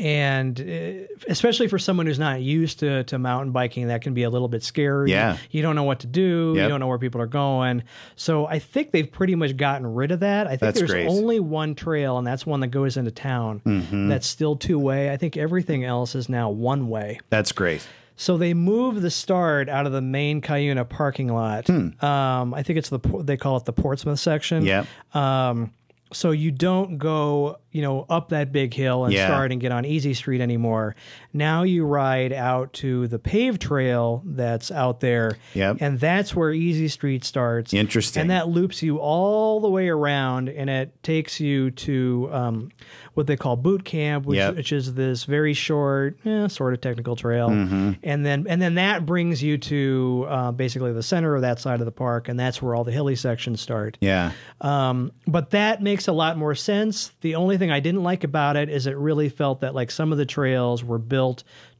[0.00, 4.22] and uh, especially for someone who's not used to, to mountain biking that can be
[4.22, 5.36] a little bit scary Yeah.
[5.50, 7.82] you don't know what to do you don't know where people are going
[8.16, 11.06] so i think they've pretty much gotten rid of that i think That's there's great.
[11.06, 11.18] Mm-hmm.
[11.18, 13.60] only one trail and that's one that goes into town
[14.08, 17.86] that's still two way i think everything else is now one way That's great.
[18.16, 21.66] so they move the start out of the main Cuyuna parking lot.
[21.66, 22.04] Hmm.
[22.04, 24.64] Um, I think it's the they call it the Portsmouth section.
[24.64, 24.84] Yeah.
[25.14, 25.72] Um,
[26.12, 29.26] so you don't go, you know, up that big hill and Yeah.
[29.26, 30.96] start and get on Easy Street anymore.
[31.32, 35.36] Now you ride out to the paved trail that's out there.
[35.54, 35.76] Yep.
[35.80, 37.72] And that's where Easy Street starts.
[37.72, 38.22] Interesting.
[38.22, 42.72] And that loops you all the way around and it takes you to um,
[43.14, 44.56] what they call boot camp, which, Yep.
[44.56, 47.48] which is this very short, eh, sort of technical trail.
[47.48, 47.92] Mm-hmm.
[48.02, 51.80] And then and then that brings you to uh, basically the center of that side
[51.80, 53.98] of the park, and that's where all the hilly sections start.
[54.00, 54.32] Yeah.
[54.60, 57.12] Um, but that makes a lot more sense.
[57.20, 60.10] The only thing I didn't like about it is it really felt that like some
[60.12, 61.19] of the trails were built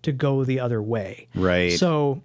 [0.03, 1.29] to go the other way.
[1.35, 1.73] Right.
[1.73, 2.23] So,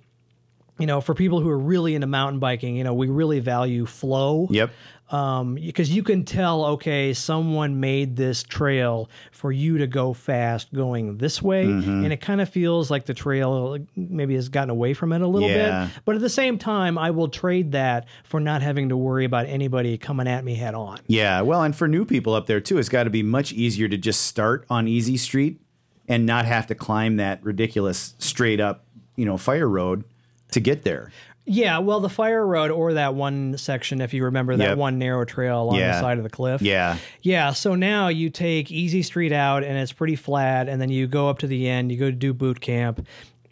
[0.80, 3.86] you know, for people who are really into mountain biking, you know, we really value
[3.86, 4.47] flow.
[4.51, 4.71] Yep.
[5.12, 10.73] Um, because you can tell, okay, someone made this trail for you to go fast
[10.73, 12.04] going this way, Mm-hmm.
[12.06, 15.28] and it kind of feels like the trail maybe has gotten away from it a
[15.28, 15.86] little Yeah.
[15.86, 16.01] bit.
[16.06, 19.45] But at the same time, I will trade that for not having to worry about
[19.45, 20.97] anybody coming at me head on.
[21.06, 23.88] Yeah, well, and for new people up there too, it's got to be much easier
[23.88, 25.62] to just start on Easy Street
[26.07, 30.03] and not have to climb that ridiculous straight up, you know, fire road
[30.51, 31.11] to get there.
[31.47, 34.77] Yeah, well, the fire road or that one section, if you remember that Yep.
[34.79, 36.59] one narrow trail along the side of the cliff.
[36.61, 40.89] Yeah, Yeah, so now you take Easy Street out and it's pretty flat, and then
[40.89, 43.05] you go up to the end, you go to do boot camp.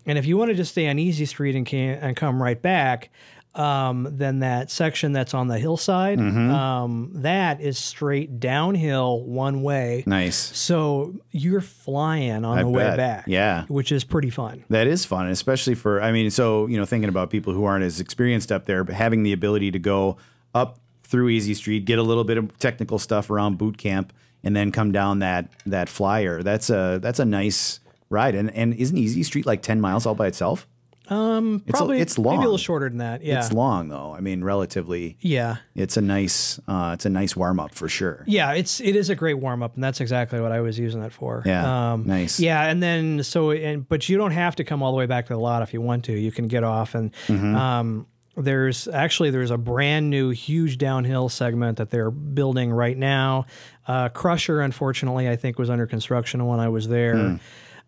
[0.08, 2.60] And if you want to just stay on Easy Street and can and come right
[2.60, 3.10] back,
[3.56, 6.50] Um, then that section that's on the hillside, Mm-hmm.
[6.50, 10.04] um, that is straight downhill one way.
[10.08, 10.36] Nice.
[10.36, 13.26] So you're flying on I the way back.
[13.28, 13.66] Yeah.
[13.68, 14.64] Which is pretty fun.
[14.70, 17.84] That is fun, especially for I mean, so you know, thinking about people who aren't
[17.84, 20.18] as experienced up there, but having the ability to go
[20.56, 24.14] up through Easy Street, get a little bit of technical stuff around boot camp,
[24.44, 26.42] and then come down that that flyer.
[26.42, 28.34] That's a that's a nice ride.
[28.34, 30.68] And and isn't Easy Street like ten miles all by itself?
[31.14, 33.24] Um, It's a- probably it's Maybe a little shorter than that.
[33.24, 33.40] Yeah.
[33.40, 34.14] It's long though.
[34.18, 35.18] I mean, relatively.
[35.22, 35.58] yeah.
[35.76, 38.24] It's a nice uh, it's a nice warm up for sure.
[38.28, 41.02] Yeah, it's it is a great warm up, and that's exactly what I was using
[41.02, 41.44] that for.
[41.46, 42.40] Yeah, um, nice.
[42.40, 45.28] Yeah, and then so and but you don't have to come all the way back
[45.28, 46.14] to the lot if you want to.
[46.14, 47.56] You can get off and Mm-hmm.
[47.56, 53.46] um, there's actually there's a brand new huge downhill segment that they're building right now.
[53.88, 57.16] Uh, Crusher, unfortunately, I think was under construction when I was there.
[57.16, 57.36] Hmm.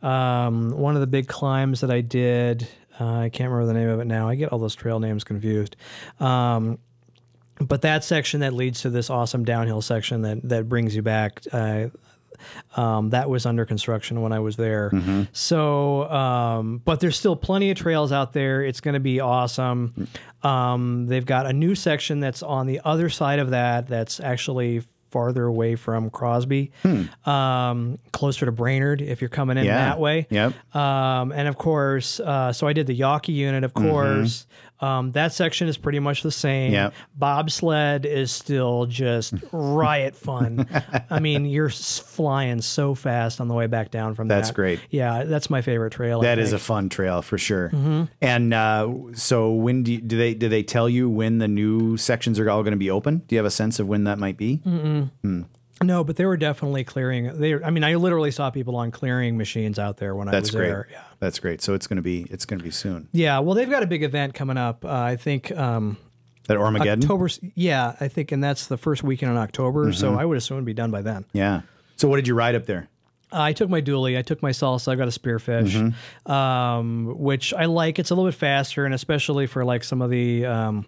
[0.02, 2.68] Um, one of the big climbs that I did,
[3.00, 4.28] uh, I can't remember the name of it now.
[4.30, 5.76] I get all those trail names confused.
[6.20, 6.80] Um,
[7.60, 11.42] but that section that leads to this awesome downhill section that that brings you back
[11.54, 11.88] uh,
[12.76, 14.92] um, that was under construction when I was there.
[15.32, 18.62] So, um, but there's still plenty of trails out there.
[18.62, 20.08] It's going to be awesome.
[20.44, 23.88] Um, they've got a new section that's on the other side of that.
[23.88, 24.84] That's actually
[25.15, 26.73] farther away from Crosby,
[27.25, 29.78] um, closer to Brainerd if you're coming in Yeah.
[29.78, 30.28] that way.
[30.30, 30.75] Yep.
[30.75, 34.45] Um, and of course, uh, so I did the Yawkey unit, of course.
[34.86, 36.71] Um, that section is pretty much the same.
[36.74, 36.93] Yep.
[37.17, 40.67] Bobsled is still just riot fun.
[41.10, 44.54] I mean, you're flying so fast on the way back down from That's that.
[44.54, 44.80] great.
[44.91, 46.21] Yeah, that's my favorite trail.
[46.21, 47.71] That is a fun trail for sure.
[48.21, 51.98] And uh, so, when do, you, do they do they tell you when the new
[51.98, 53.24] sections are all going to be open?
[53.28, 54.62] Do you have a sense of when that might be?
[55.84, 57.38] No, but they were definitely clearing.
[57.40, 60.49] They, I mean, I literally saw people on clearing machines out there when I That's
[60.49, 60.68] was great.
[60.68, 60.88] there.
[60.91, 61.02] Yeah.
[61.20, 61.62] That's great.
[61.62, 63.10] So it's going to be it's going to be soon.
[63.12, 64.86] Yeah, well, they've got a big event coming up.
[64.86, 65.97] Uh, I think um,
[66.47, 67.04] That Armageddon.
[67.04, 67.30] October.
[67.56, 69.91] Yeah, I think, and that's the first weekend in October.
[69.93, 71.26] So I would assume it'd be done by then.
[71.34, 71.62] Yeah.
[71.97, 72.88] So what did you ride up there?
[73.32, 74.18] I took my dually.
[74.18, 74.89] I took my salsa.
[74.89, 76.32] I got a spearfish, Mm-hmm.
[76.32, 77.99] um, which I like.
[77.99, 80.86] It's a little bit faster, and especially for like some of the um,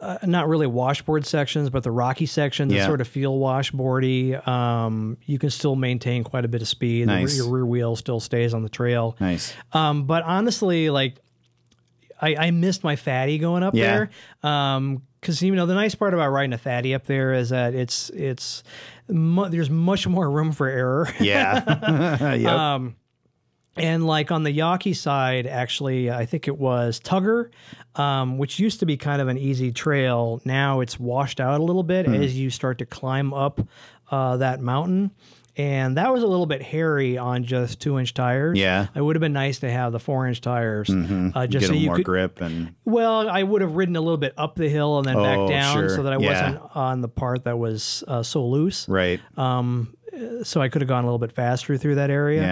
[0.00, 2.86] uh, not really washboard sections, but the rocky sections that Yeah.
[2.86, 4.46] sort of feel washboardy.
[4.46, 7.08] Um, you can still maintain quite a bit of speed.
[7.08, 7.36] Re- Nice.
[7.36, 9.16] your rear wheel still stays on the trail.
[9.20, 9.52] Nice.
[9.72, 11.16] Um, but honestly, like
[12.20, 14.06] I, I missed my fatty going up Yeah.
[14.42, 14.50] there.
[14.52, 17.74] Um, because you know the nice part about riding a fatty up there is that
[17.74, 18.62] it's it's
[19.08, 21.08] mu- there's much more room for error.
[21.18, 22.34] Yeah.
[22.36, 22.52] yep.
[22.52, 22.94] Um,
[23.78, 27.50] and like on the Yawkey side, actually, I think it was Tugger,
[27.96, 30.40] um, which used to be kind of an easy trail.
[30.44, 32.14] Now it's washed out a little bit Hmm.
[32.14, 33.60] as you start to climb up
[34.10, 35.10] uh, that mountain.
[35.56, 38.56] And that was a little bit hairy on just two inch tires.
[38.56, 38.86] Yeah.
[38.94, 41.66] It would have been nice to have the four inch tires, uh, just Get a
[41.66, 42.04] so little you more could.
[42.04, 45.16] grip and Well, I would have ridden a little bit up the hill and then
[45.16, 45.88] back Oh, down, sure.
[45.88, 46.30] so that I Yeah.
[46.52, 48.88] wasn't on the part that was uh, so loose.
[48.88, 49.20] right.
[49.36, 49.94] Um,
[50.44, 52.42] So I could have gone a little bit faster through that area.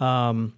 [0.00, 0.48] yeah.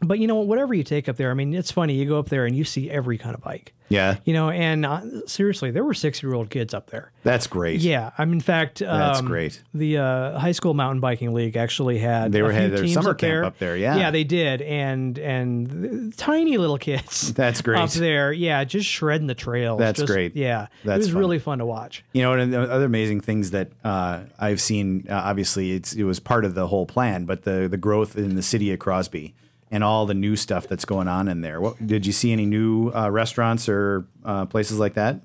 [0.00, 1.94] But you know, whatever you take up there, I mean, it's funny.
[1.94, 3.72] You go up there and you see every kind of bike.
[3.88, 4.16] Yeah.
[4.24, 7.12] You know, and uh, seriously, there were six-year-old kids up there.
[7.22, 7.80] That's great.
[7.80, 9.62] Yeah, i'm in fact, That's um, great.
[9.72, 13.18] The uh, high school mountain biking league actually had They were- had their summer up
[13.18, 13.44] camp there.
[13.44, 13.96] up there, yeah.
[13.96, 17.32] yeah, they did, and and tiny little kids.
[17.34, 17.78] That's great.
[17.78, 18.32] up there.
[18.32, 19.78] Yeah, just shredding the trails.
[19.78, 20.34] That's Just- great.
[20.36, 21.18] Yeah, That's it was fun.
[21.18, 22.04] really fun to watch.
[22.12, 26.04] You know, and the other amazing things that uh, I've seen, uh, obviously, it's it
[26.04, 29.34] was part of the whole plan, but the the growth in the city of Crosby
[29.70, 31.60] and all the new stuff that's going on in there.
[31.60, 35.20] What did you see any new uh, restaurants or uh, places like that?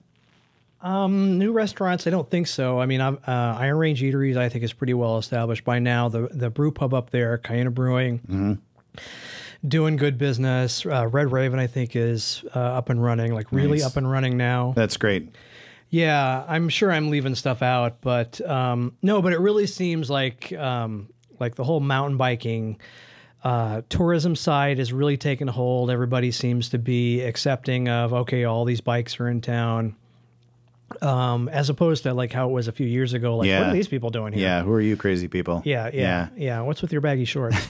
[0.83, 2.07] New restaurants?
[2.07, 2.79] I don't think so.
[2.79, 6.09] I mean, uh, Iron Range Eateries, I think, is pretty well established by now.
[6.09, 8.53] The the brew pub up there, Cayena Brewing, Mm-hmm.
[9.67, 10.83] doing good business.
[10.85, 13.85] Uh, Red Raven, I think, is uh, up and running, like really Nice.
[13.85, 14.73] up and running now.
[14.75, 15.29] That's great.
[15.91, 20.51] Yeah, I'm sure I'm leaving stuff out, but um, no, but it really seems like
[20.53, 22.79] um, like the whole mountain biking
[23.43, 25.89] uh, tourism side is really taking hold.
[25.89, 29.95] Everybody seems to be accepting of okay, all these bikes are in town.
[31.01, 33.73] Um, as opposed to like how it was a few years ago, like what are
[33.73, 34.41] these people doing here?
[34.41, 35.61] Yeah, who are you, crazy people?
[35.63, 36.59] yeah, yeah, yeah.
[36.61, 37.55] What's with your baggy shorts?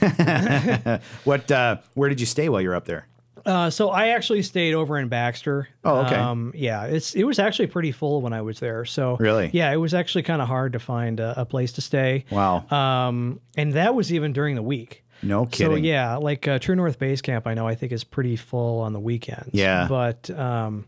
[1.24, 1.50] What?
[1.50, 3.06] Uh, where did you stay while you're up there?
[3.46, 5.68] Uh, so I actually stayed over in Baxter.
[5.84, 6.14] Oh, okay.
[6.14, 8.84] Um, yeah, it's it was actually pretty full when I was there.
[8.84, 9.50] So Really?
[9.52, 12.24] yeah, it was actually kind of hard to find a, a place to stay.
[12.30, 12.66] Wow.
[12.70, 15.04] Um, and that was even during the week.
[15.22, 15.76] No kidding.
[15.78, 18.80] So yeah, like uh, True North Base Camp, I know I think is pretty full
[18.80, 19.50] on the weekends.
[19.52, 19.86] Yeah.
[19.88, 20.84] but um,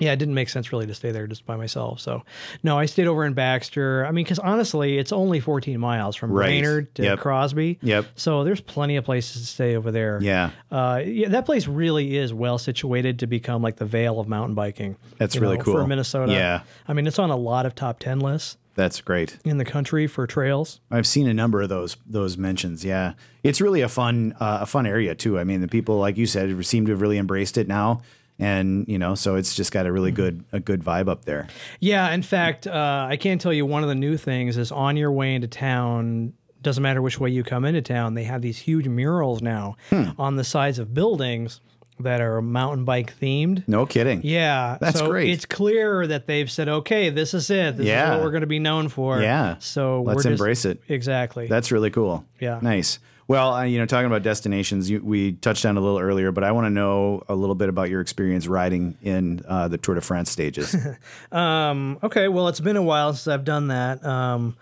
[0.00, 1.98] yeah, it didn't make sense really to stay there just by myself.
[2.00, 2.22] So,
[2.62, 4.06] no, I stayed over in Baxter.
[4.06, 6.46] I mean, because honestly, it's only 14 miles from Right.
[6.46, 7.18] Brainerd to Yep.
[7.18, 7.78] Crosby.
[7.82, 8.06] Yep.
[8.14, 10.20] So there's plenty of places to stay over there.
[10.22, 10.50] Yeah.
[10.70, 14.54] Uh, yeah, that place really is well situated to become like the Vale of mountain
[14.54, 14.96] biking.
[15.16, 15.74] That's really know, cool.
[15.74, 16.32] for Minnesota.
[16.32, 16.60] Yeah.
[16.86, 19.38] I mean, it's on a lot of top 10 lists That's great.
[19.44, 20.80] in the country for trails.
[20.90, 22.84] I've seen a number of those those mentions.
[22.84, 23.12] Yeah,
[23.42, 25.38] it's really a fun uh, a fun area too.
[25.38, 28.02] I mean, the people, like you said, seem to have really embraced it now,
[28.38, 29.94] and you know, so it's just got a Mm-hmm.
[29.94, 31.48] really good a good vibe up there.
[31.80, 34.96] Yeah, in fact, uh, I can tell you one of the new things is on
[34.96, 36.32] your way into town.
[36.62, 40.10] Doesn't matter which way you come into town, they have these huge murals now Hmm.
[40.18, 41.60] on the sides of buildings
[42.00, 43.62] that are mountain bike themed.
[43.66, 44.20] No kidding.
[44.24, 45.30] Yeah, That's so great.
[45.30, 47.76] It's clear that they've said, "Okay, this is it.
[47.76, 49.56] This is what we're going to be known for." Yeah.
[49.58, 50.80] So Let's we're just- embrace it.
[50.88, 51.46] Exactly.
[51.46, 52.24] That's really cool.
[52.40, 52.58] Yeah.
[52.62, 52.98] Nice.
[53.26, 56.44] Well, uh, you know, talking about destinations, you, we touched on a little earlier, but
[56.44, 59.96] I want to know a little bit about your experience riding in uh, the Tour
[59.96, 60.74] de France stages.
[61.30, 64.02] Um, okay, well, it's been a while since I've done that.
[64.04, 64.56] Um,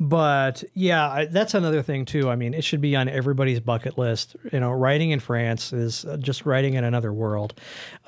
[0.00, 2.30] but yeah, I, that's another thing too.
[2.30, 4.34] I mean, it should be on everybody's bucket list.
[4.50, 7.52] You know, riding in France is uh, just riding in another world.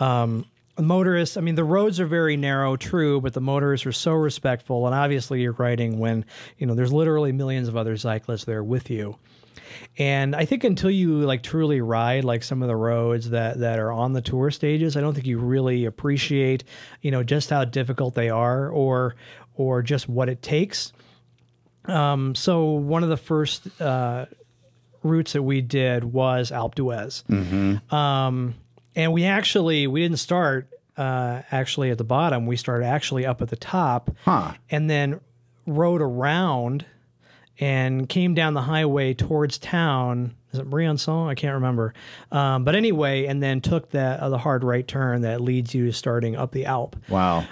[0.01, 0.47] Um,
[0.81, 4.87] motorists, I mean, the roads are very narrow, true, but the motorists are so respectful.
[4.87, 6.25] And obviously, you're riding when,
[6.57, 9.19] you know, there's literally millions of other cyclists there with you.
[9.99, 13.79] And I think until you like truly ride like some of the roads that that
[13.79, 16.65] are on the tour stages, I don't think you really appreciate,
[17.03, 19.15] you know, just how difficult they are or
[19.55, 20.95] or just what it takes.
[21.87, 24.27] Um, so one of the first uh,
[25.03, 27.93] routes that we did was Alpe d'Huez.
[27.93, 28.55] Um,
[28.95, 32.47] and we actually we didn't start uh, actually at the bottom.
[32.47, 34.53] We started actually up at the top, Huh.
[34.71, 35.21] and then
[35.67, 36.85] rode around
[37.59, 40.35] and came down the highway towards town.
[40.53, 41.29] Is it Briançon?
[41.29, 41.95] I can't remember.
[42.31, 45.93] Um, but anyway, and then took that uh, the hard right turn that leads you
[45.93, 46.97] starting up the Alp.
[47.09, 47.45] Wow.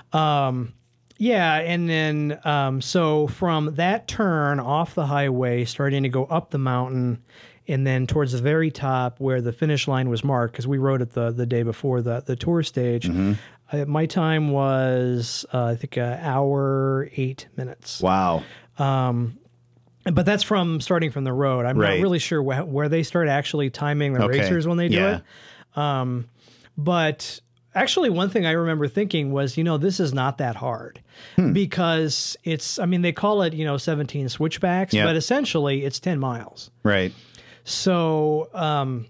[1.23, 6.49] Yeah, and then um, so from that turn off the highway, starting to go up
[6.49, 7.23] the mountain,
[7.69, 11.03] and then towards the very top where the finish line was marked, because we rode
[11.03, 13.07] it the the day before the the tour stage.
[13.11, 18.01] Uh, my time was uh, I think an hour eight minutes.
[18.01, 18.43] wow.
[18.79, 19.37] Um,
[20.11, 21.67] But that's from starting from the road.
[21.67, 21.99] I'm Right.
[21.99, 24.39] not really sure wh- where they start actually timing the Okay.
[24.41, 25.17] racers when they do Yeah.
[25.77, 25.79] it.
[25.79, 26.25] Um,
[26.79, 27.41] but
[27.75, 31.01] actually, one thing I remember thinking was, you know, this is not that hard
[31.37, 31.53] Hmm.
[31.53, 32.79] because it's.
[32.79, 35.05] I mean, they call it, you know, 17 switchbacks, Yeah.
[35.07, 36.71] but essentially it's 10 miles.
[36.83, 37.13] Right.
[37.65, 38.49] So.
[38.55, 39.07] Um,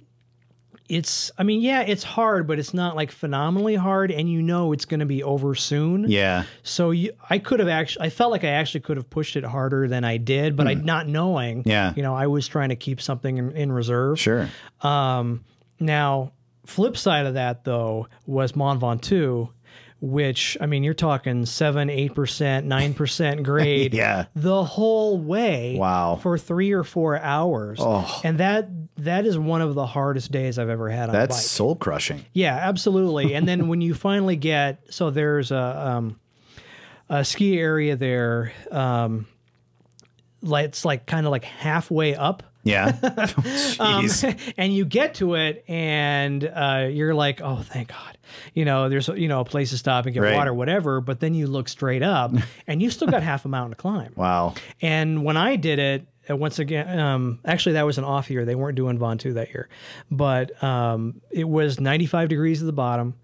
[0.89, 4.73] it's, I mean, yeah, it's hard, but it's not like phenomenally hard, and you know
[4.73, 6.07] it's going to be over soon.
[6.11, 6.43] Yeah.
[6.65, 9.45] So you, I could have actually, I felt like I actually could have pushed it
[9.45, 11.69] harder than I did, but I not knowing, Hmm.
[11.69, 11.93] Yeah.
[11.95, 14.19] you know, I was trying to keep something in, in reserve.
[14.19, 14.49] Sure.
[14.83, 16.33] Now,
[16.67, 19.49] flip side of that though was Mont Ventoux,
[20.01, 24.27] which I mean, you're talking seven, eight percent, nine percent grade, Yeah.
[24.35, 26.19] the whole way, Wow.
[26.23, 28.21] for three or four hours, Oh.
[28.25, 31.75] and that that is one of the hardest days I've ever had on That's soul
[31.77, 32.25] crushing.
[32.35, 33.35] Yeah, absolutely.
[33.35, 35.57] and then when you finally get so there's a
[35.89, 36.21] um,
[37.09, 39.27] a ski area there, um,
[40.43, 42.43] like it's like kind of like halfway up.
[42.63, 42.93] Yeah.
[43.81, 44.09] Um,
[44.59, 48.19] and you get to it, and uh, you're like, "Oh, thank God!"
[48.55, 50.35] You know, there's you know a place to stop and get Right.
[50.37, 51.01] water, whatever.
[51.01, 52.33] But then you look straight up,
[52.67, 54.13] and you still got half a mountain to climb.
[54.17, 54.55] wow.
[54.83, 58.45] And when I did it, uh, once again, um, actually that was an off year.
[58.45, 59.69] They weren't doing Ventoux that year,
[60.11, 63.15] but um, it was 95 degrees at the bottom,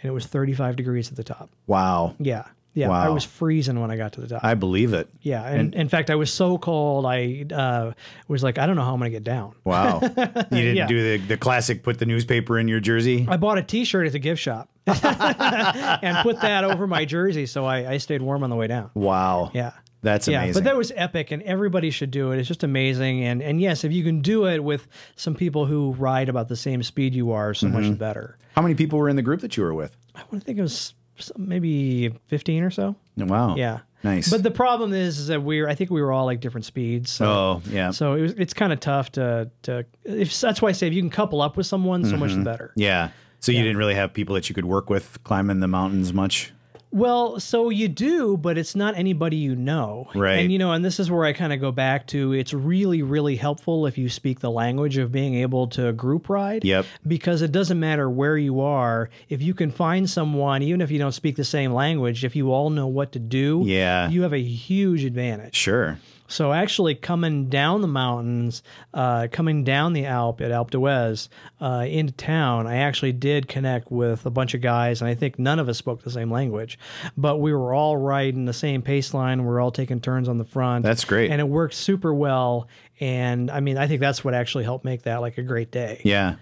[0.00, 1.50] and it was 35 degrees at the top.
[1.66, 2.14] Wow.
[2.18, 2.44] Yeah,
[2.76, 2.90] yeah.
[2.90, 4.44] I was freezing when I got to the top.
[4.44, 5.08] I believe it.
[5.22, 7.04] yeah, and, in fact, I was so cold.
[7.06, 7.92] I uh,
[8.28, 9.54] was like, I don't know how I'm gonna get down.
[9.64, 10.00] Wow.
[10.02, 10.08] You
[10.50, 10.86] didn't Yeah.
[10.86, 13.26] do the, the classic put the newspaper in your jersey?
[13.28, 17.64] I bought a T-shirt at the gift shop and put that over my jersey, so
[17.64, 18.90] I, I stayed warm on the way down.
[18.94, 19.50] Wow.
[19.54, 19.72] Yeah.
[20.02, 20.62] That's Yeah, amazing.
[20.62, 22.38] but that was epic, and everybody should do it.
[22.38, 25.92] It's just amazing, and and yes, if you can do it with some people who
[25.94, 27.88] ride about the same speed you are, so Mm-hmm.
[27.90, 28.38] much better.
[28.54, 29.96] How many people were in the group that you were with?
[30.14, 30.94] I want to think it was
[31.36, 32.96] maybe fifteen or so.
[33.16, 33.56] Wow.
[33.56, 34.30] Yeah, Nice.
[34.30, 37.10] But the problem is, is that we're I think we were all like different speeds.
[37.10, 37.90] So, oh, yeah.
[37.90, 39.84] so it was, it's kind of tough to to.
[40.04, 42.20] If that's why I say if you can couple up with someone, so Mm-hmm.
[42.20, 42.72] much the better.
[42.76, 43.10] yeah.
[43.40, 46.52] So you didn't really have people that you could work with climbing the mountains much?
[46.96, 50.08] Well, so you do, but it's not anybody you know.
[50.14, 50.38] Right.
[50.38, 53.02] And you know, and this is where I kind of go back to it's really,
[53.02, 56.64] really helpful if you speak the language of being able to group ride.
[56.64, 56.86] Yep.
[57.06, 60.98] Because it doesn't matter where you are, if you can find someone, even if you
[60.98, 64.08] don't speak the same language, if you all know what to do, Yeah.
[64.08, 65.54] you have a huge advantage.
[65.54, 65.98] Sure.
[66.28, 68.62] So actually, coming down the mountains,
[68.94, 71.28] uh, coming down the Alp at Alpe d'Huez
[71.60, 75.38] uh, into town, I actually did connect with a bunch of guys, and I think
[75.38, 76.78] none of us spoke the same language,
[77.16, 79.44] but we were all riding the same pace line.
[79.44, 80.84] We are all taking turns on the front.
[80.84, 81.30] That's great.
[81.30, 82.68] and it worked super well.
[83.00, 86.00] And I mean, I think that's what actually helped make that like a great day.
[86.04, 86.36] Yeah.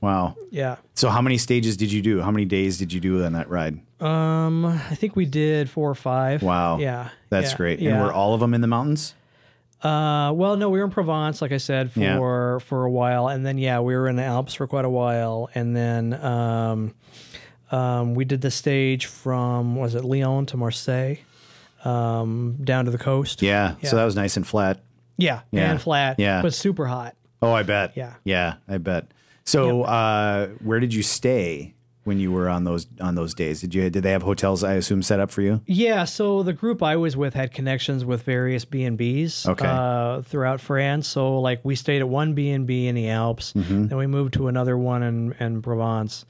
[0.00, 0.36] Wow.
[0.50, 0.76] Yeah.
[0.94, 2.20] So how many stages did you do?
[2.20, 3.80] How many days did you do on that ride?
[4.00, 6.42] Um, I think we did four or five.
[6.42, 6.78] Wow.
[6.78, 7.08] Yeah.
[7.30, 7.80] That's yeah, great.
[7.80, 7.94] Yeah.
[7.94, 9.14] And were all of them in the mountains?
[9.82, 12.58] Uh, well, no, we were in Provence, like I said, for Yeah.
[12.58, 15.48] for a while, and then yeah, we were in the Alps for quite a while,
[15.54, 16.94] and then um,
[17.70, 21.16] um, we did the stage from was it Lyon to Marseille,
[21.84, 23.42] um, down to the coast.
[23.42, 23.74] Yeah.
[23.82, 23.90] Yeah.
[23.90, 24.80] So that was nice and flat.
[25.18, 25.70] yeah, Yeah.
[25.70, 26.42] and flat, Yeah.
[26.42, 27.14] but super hot.
[27.42, 27.92] Oh, I bet.
[27.96, 28.14] Yeah.
[28.24, 29.06] Yeah, I bet.
[29.44, 31.74] So, uh, where did you stay
[32.06, 33.60] when you were on those on those days?
[33.60, 34.62] Did you did they have hotels?
[34.64, 35.60] I assume set up for you?
[35.66, 39.66] Yeah, so the group I was with had connections with various B and B's Okay.
[39.68, 41.08] uh, throughout France.
[41.08, 43.88] So like we stayed at one B and B in the Alps, Mm-hmm.
[43.88, 46.24] then we moved to another one in, in Provence,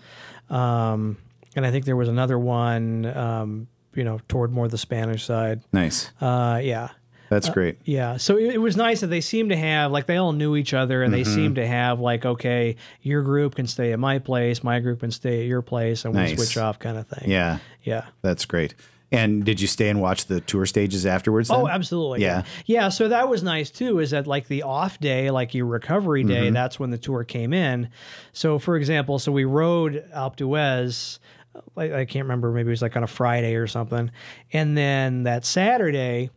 [0.51, 1.17] um,
[1.55, 5.61] and I think there was another one, um, you know, toward more the Spanish side.
[5.73, 6.11] Nice.
[6.21, 6.89] Uh, yeah.
[7.29, 7.79] That's great.
[7.85, 10.55] Yeah, so it, it was nice that they seemed to have like they all knew
[10.57, 11.35] each other, and they Mm-hmm.
[11.35, 15.11] seemed to have like okay, your group can stay at my place, my group can
[15.11, 16.31] stay at your place, and Nice.
[16.31, 17.31] we switch off, kind of thing.
[17.31, 18.07] Yeah, yeah.
[18.23, 18.75] that's great.
[19.13, 21.49] And did you stay and watch the tour stages afterwards?
[21.49, 21.61] Then?
[21.61, 22.23] Oh, absolutely.
[22.23, 22.43] Yeah.
[22.67, 22.89] Yeah.
[22.89, 26.47] So that was nice too, is that like the off day, like your recovery day,
[26.47, 26.55] Mm-hmm.
[26.55, 27.89] that's when the tour came in.
[28.33, 31.21] So for example, so we rode Alpe d'Huez,
[31.77, 34.11] like, I can't remember, maybe it was like on a Friday or something.
[34.53, 36.31] And then that Saturday,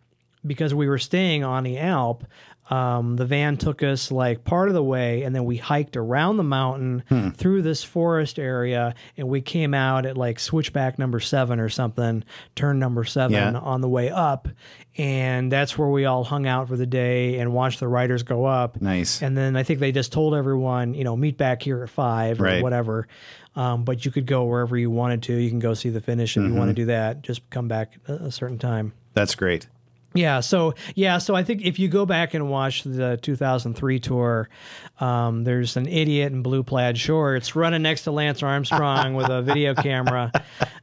[0.45, 2.25] because we were staying on the Alp,
[2.69, 6.37] um, the van took us like part of the way, and then we hiked around
[6.37, 7.29] the mountain Hmm.
[7.29, 12.23] through this forest area, and we came out at like switchback number seven or something,
[12.55, 13.59] turn number seven Yeah.
[13.59, 14.47] on the way up,
[14.97, 18.45] and that's where we all hung out for the day and watched the riders go
[18.45, 18.79] up.
[18.79, 19.21] Nice.
[19.23, 22.39] And then I think they just told everyone, you know, meet back here at five
[22.39, 22.61] or Right.
[22.63, 23.07] whatever.
[23.55, 25.33] Um, but you could go wherever you wanted to.
[25.33, 26.73] You can go see the finish if you want to Mm-hmm.
[26.75, 27.23] do that.
[27.23, 28.93] Just come back a certain time.
[29.15, 29.67] That's great.
[30.15, 34.49] Yeah, so yeah, so I think if you go back and watch the 2003 tour,
[34.99, 39.41] um, there's an idiot in blue plaid shorts running next to Lance Armstrong with a
[39.43, 40.31] video camera.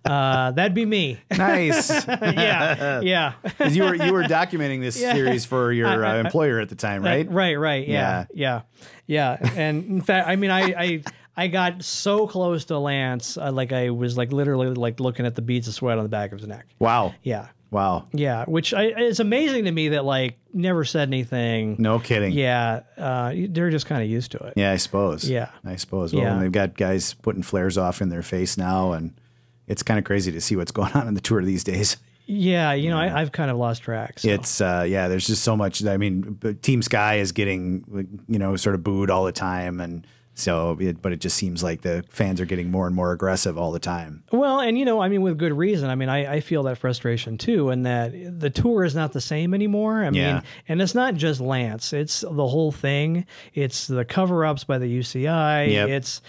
[0.05, 1.19] Uh, that'd be me.
[1.37, 2.07] Nice.
[2.09, 3.33] yeah, yeah,
[3.69, 5.13] you were you were documenting this Yeah.
[5.13, 7.29] series for your uh, employer at the time, right?
[7.31, 7.87] right, right.
[7.89, 8.63] Yeah, yeah,
[9.07, 9.37] yeah.
[9.57, 11.03] And in fact, I mean, I, I,
[11.37, 15.35] I got so close to Lance, uh, like I was like literally like looking at
[15.35, 16.67] the beads of sweat on the back of his neck.
[16.79, 17.15] Wow.
[17.23, 18.07] Yeah, Wow.
[18.13, 18.45] yeah.
[18.47, 21.77] Which I, it's amazing to me that like never said anything.
[21.79, 22.33] No kidding.
[22.33, 24.55] Yeah, uh, they're just kind of used to it.
[24.57, 25.29] Yeah, I suppose.
[25.29, 25.51] Yeah.
[25.65, 26.15] I suppose.
[26.15, 26.35] Well, Yeah.
[26.35, 29.13] and they've got guys putting flares off in their face now, and
[29.67, 31.97] it's kind of crazy to see what's going on in the tour these days.
[32.29, 34.19] Yeah, you know, I, I've kind of lost track.
[34.19, 34.29] So.
[34.29, 35.85] It's uh, yeah, there's just so much.
[35.85, 40.05] I mean, Team Sky is getting you know sort of booed all the time, and
[40.39, 43.57] so it, but it just seems like the fans are getting more and more aggressive
[43.59, 44.23] all the time.
[44.33, 45.89] Well, and you know, I mean, with good reason.
[45.91, 49.21] I mean, I, I feel that frustration too, and that the tour is not the
[49.21, 50.05] same anymore.
[50.05, 50.35] I Yeah.
[50.35, 53.27] mean, and it's not just Lance; it's the whole thing.
[53.55, 55.71] It's the cover-ups by the UCI.
[55.73, 55.89] Yep.
[55.89, 56.23] It's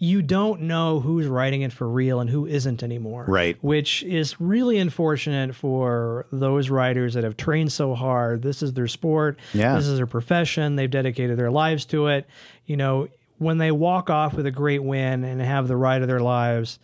[0.00, 3.24] you don't know who's writing it for real and who isn't anymore.
[3.26, 3.58] Right.
[3.64, 8.42] Which is really unfortunate for those riders that have trained so hard.
[8.42, 9.40] This is their sport.
[9.52, 9.74] Yeah.
[9.74, 10.76] This is their profession.
[10.76, 12.28] They've dedicated their lives to it.
[12.66, 16.08] You know, when they walk off with a great win and have the ride of
[16.08, 16.78] their lives,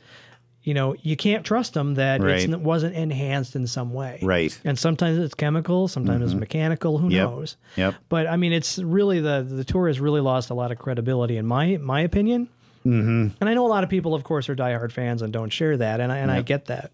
[0.62, 2.48] you know, you can't trust them that Right.
[2.48, 4.18] it wasn't enhanced in some way.
[4.22, 4.58] Right.
[4.64, 6.40] And sometimes it's chemical, sometimes it's mm-hmm.
[6.40, 6.98] mechanical.
[6.98, 7.28] Who Yep.
[7.30, 7.56] knows?
[7.76, 7.94] Yep.
[8.08, 11.36] But I mean, it's really the the tour has really lost a lot of credibility
[11.36, 12.48] in my my opinion.
[12.86, 13.28] Mm-hmm.
[13.40, 15.76] And I know a lot of people, of course, are diehard fans and don't share
[15.78, 16.90] that, and I, and I get that.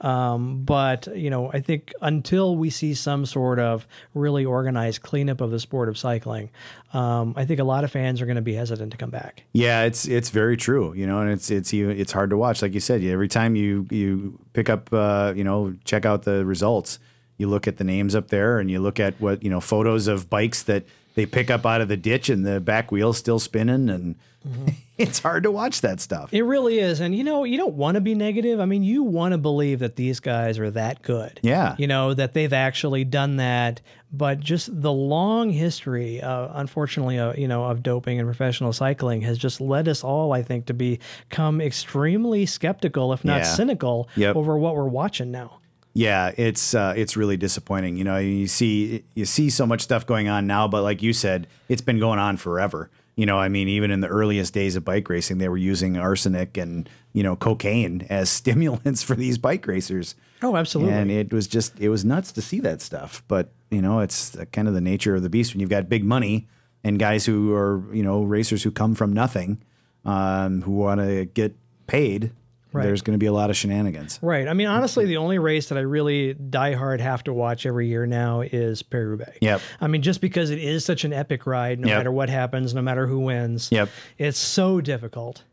[0.00, 5.40] Um, but you know, I think until we see some sort of really organized cleanup
[5.40, 6.50] of the sport of cycling,
[6.92, 9.42] um, I think a lot of fans are going to be hesitant to come back.
[9.52, 12.62] Yeah, it's it's very true, you know, and it's it's it's hard to watch.
[12.62, 16.44] Like you said, every time you you pick up, uh, you know, check out the
[16.44, 17.00] results,
[17.36, 20.06] you look at the names up there, and you look at what you know photos
[20.06, 20.84] of bikes that
[21.14, 24.14] they pick up out of the ditch, and the back wheel's still spinning, and
[24.98, 26.32] it's hard to watch that stuff.
[26.34, 27.00] It really is.
[27.00, 28.58] And you know, you don't want to be negative.
[28.60, 31.38] I mean, you want to believe that these guys are that good.
[31.42, 31.76] Yeah.
[31.78, 33.80] You know, that they've actually done that.
[34.14, 39.22] But just the long history, uh, unfortunately, uh, you know, of doping and professional cycling
[39.22, 43.42] has just led us all, I think, to become extremely skeptical, if not Yeah.
[43.44, 44.36] cynical, Yep.
[44.36, 45.60] over what we're watching now.
[45.94, 47.96] Yeah, it's uh, it's really disappointing.
[47.96, 51.12] You know, you see you see so much stuff going on now, but like you
[51.12, 52.90] said, it's been going on forever.
[53.14, 55.98] You know, I mean, even in the earliest days of bike racing, they were using
[55.98, 60.14] arsenic and you know cocaine as stimulants for these bike racers.
[60.42, 60.94] Oh, absolutely.
[60.94, 63.22] And it was just it was nuts to see that stuff.
[63.28, 66.04] But you know, it's kind of the nature of the beast when you've got big
[66.04, 66.48] money
[66.84, 69.62] and guys who are you know racers who come from nothing,
[70.04, 71.54] um, who want to get
[71.86, 72.32] paid.
[72.72, 72.84] Right.
[72.84, 74.18] There's going to be a lot of shenanigans.
[74.22, 74.48] Right.
[74.48, 77.86] I mean, honestly, the only race that I really die hard have to watch every
[77.88, 79.38] year now is Paris-Roubaix.
[79.42, 79.60] Yep.
[79.80, 81.98] I mean, just because it is such an epic ride, no Yep.
[81.98, 83.68] matter what happens, no matter who wins.
[83.70, 83.88] Yep.
[84.18, 85.44] It's so difficult.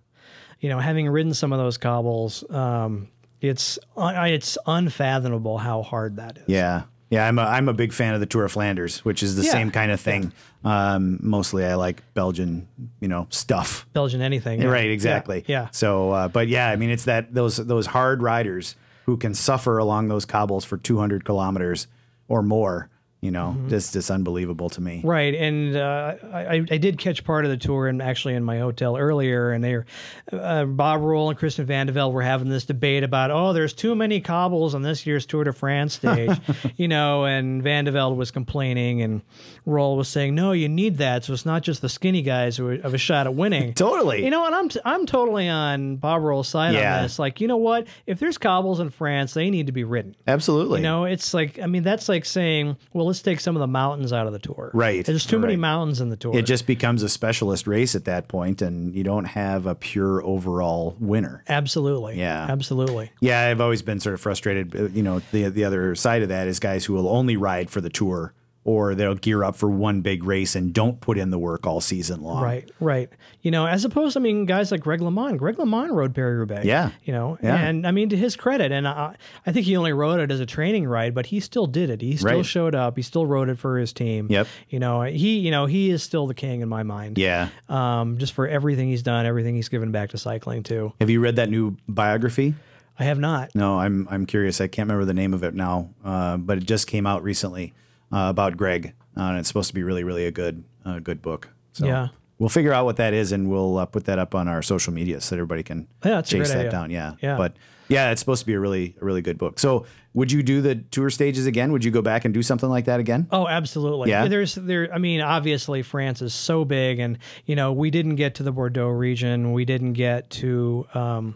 [0.61, 3.07] You know, having ridden some of those cobbles, um,
[3.41, 6.43] it's I- it's unfathomable how hard that is.
[6.47, 6.83] Yeah.
[7.09, 9.43] Yeah, I'm a, I'm a big fan of the Tour of Flanders, which is the
[9.43, 9.51] Yeah.
[9.51, 10.31] same kind of thing.
[10.63, 12.67] Um, mostly, I like Belgian,
[12.99, 13.87] you know, stuff.
[13.93, 14.61] Belgian anything.
[14.61, 14.67] yeah.
[14.67, 15.43] Right, exactly.
[15.47, 15.63] Yeah.
[15.63, 15.67] yeah.
[15.71, 19.77] So, uh, but yeah, I mean, it's that those those hard riders who can suffer
[19.79, 21.87] along those cobbles for 200 kilometers
[22.27, 22.89] or more.
[23.21, 23.67] You know, Mm-hmm.
[23.69, 25.01] just just unbelievable to me.
[25.03, 28.59] Right, and uh, I, I did catch part of the tour, and actually in my
[28.59, 29.85] hotel earlier, and they, were,
[30.31, 33.73] uh, Bob Roll and Kristen Van de Velde were having this debate about, oh, there's
[33.73, 36.37] too many cobbles on this year's Tour de France stage,
[36.77, 39.21] you know, and Van de Velde was complaining, and
[39.65, 42.67] Roll was saying, no, you need that, so it's not just the skinny guys who
[42.79, 43.73] have a shot at winning.
[43.73, 44.23] Totally.
[44.23, 46.97] You know, and I'm I'm totally on Bob Roll's side Yeah.
[46.97, 47.19] on this.
[47.19, 47.87] Like, you know what?
[48.07, 50.15] If there's cobbles in France, they need to be ridden.
[50.25, 50.79] Absolutely.
[50.79, 53.67] You know, it's like I mean, that's like saying, well, let's take some of the
[53.67, 54.71] mountains out of the tour.
[54.73, 56.35] Right, There's too many mountains in the tour.
[56.37, 60.23] it just becomes a specialist race at that point, and you don't have a pure
[60.23, 61.43] overall winner.
[61.47, 62.17] absolutely.
[62.17, 62.45] Yeah.
[62.49, 63.11] Absolutely.
[63.19, 64.75] Yeah, I've always been sort of frustrated.
[64.75, 67.69] uh, You know, the the other side of that is guys who will only ride
[67.69, 68.33] for the tour,
[68.69, 71.81] or they'll gear up for one big race and don't put in the work all
[71.81, 72.43] season long.
[72.43, 72.69] Right.
[72.79, 73.09] Right.
[73.41, 75.37] You know, as opposed, to I mean, guys like Greg LeMond.
[75.37, 76.65] Greg LeMond rode Paris Roubaix.
[76.65, 76.91] Yeah.
[77.03, 77.55] You know, Yeah.
[77.55, 79.15] and I mean, to his credit, and I,
[79.47, 82.01] I think he only rode it as a training ride, but he still did it.
[82.01, 82.45] He still Right.
[82.45, 82.95] showed up.
[82.95, 84.27] He still rode it for his team.
[84.29, 84.47] Yep.
[84.69, 87.17] You know, he, you know, he is still the king in my mind.
[87.17, 87.49] Yeah.
[87.69, 90.93] Um, just for everything he's done, everything he's given back to cycling too.
[90.99, 92.53] Have you read that new biography?
[93.01, 93.55] I have not.
[93.55, 94.59] No, I'm I'm curious.
[94.59, 97.73] I can't remember the name of it now, uh, but it just came out recently
[98.11, 101.49] about Greg, uh, and it's supposed to be really, really a good, uh, good book.
[101.73, 102.07] So Yeah.
[102.37, 104.93] we'll figure out what that is, and we'll uh, put that up on our social
[104.93, 106.71] media so that everybody can Yeah, chase that idea.
[106.71, 106.89] down.
[106.91, 107.37] Yeah, Yeah.
[107.37, 107.53] But
[107.87, 109.59] yeah, it's supposed to be a really, a really good book.
[109.59, 111.71] So would you do the tour stages again?
[111.71, 113.27] Would you go back and do something like that again?
[113.31, 114.09] Oh, absolutely.
[114.09, 114.27] Yeah?
[114.27, 114.93] There's there.
[114.93, 118.51] I mean, obviously, France is so big, and you know, we didn't get to the
[118.51, 119.53] Bordeaux region.
[119.53, 120.85] We didn't get to.
[120.93, 121.35] Um,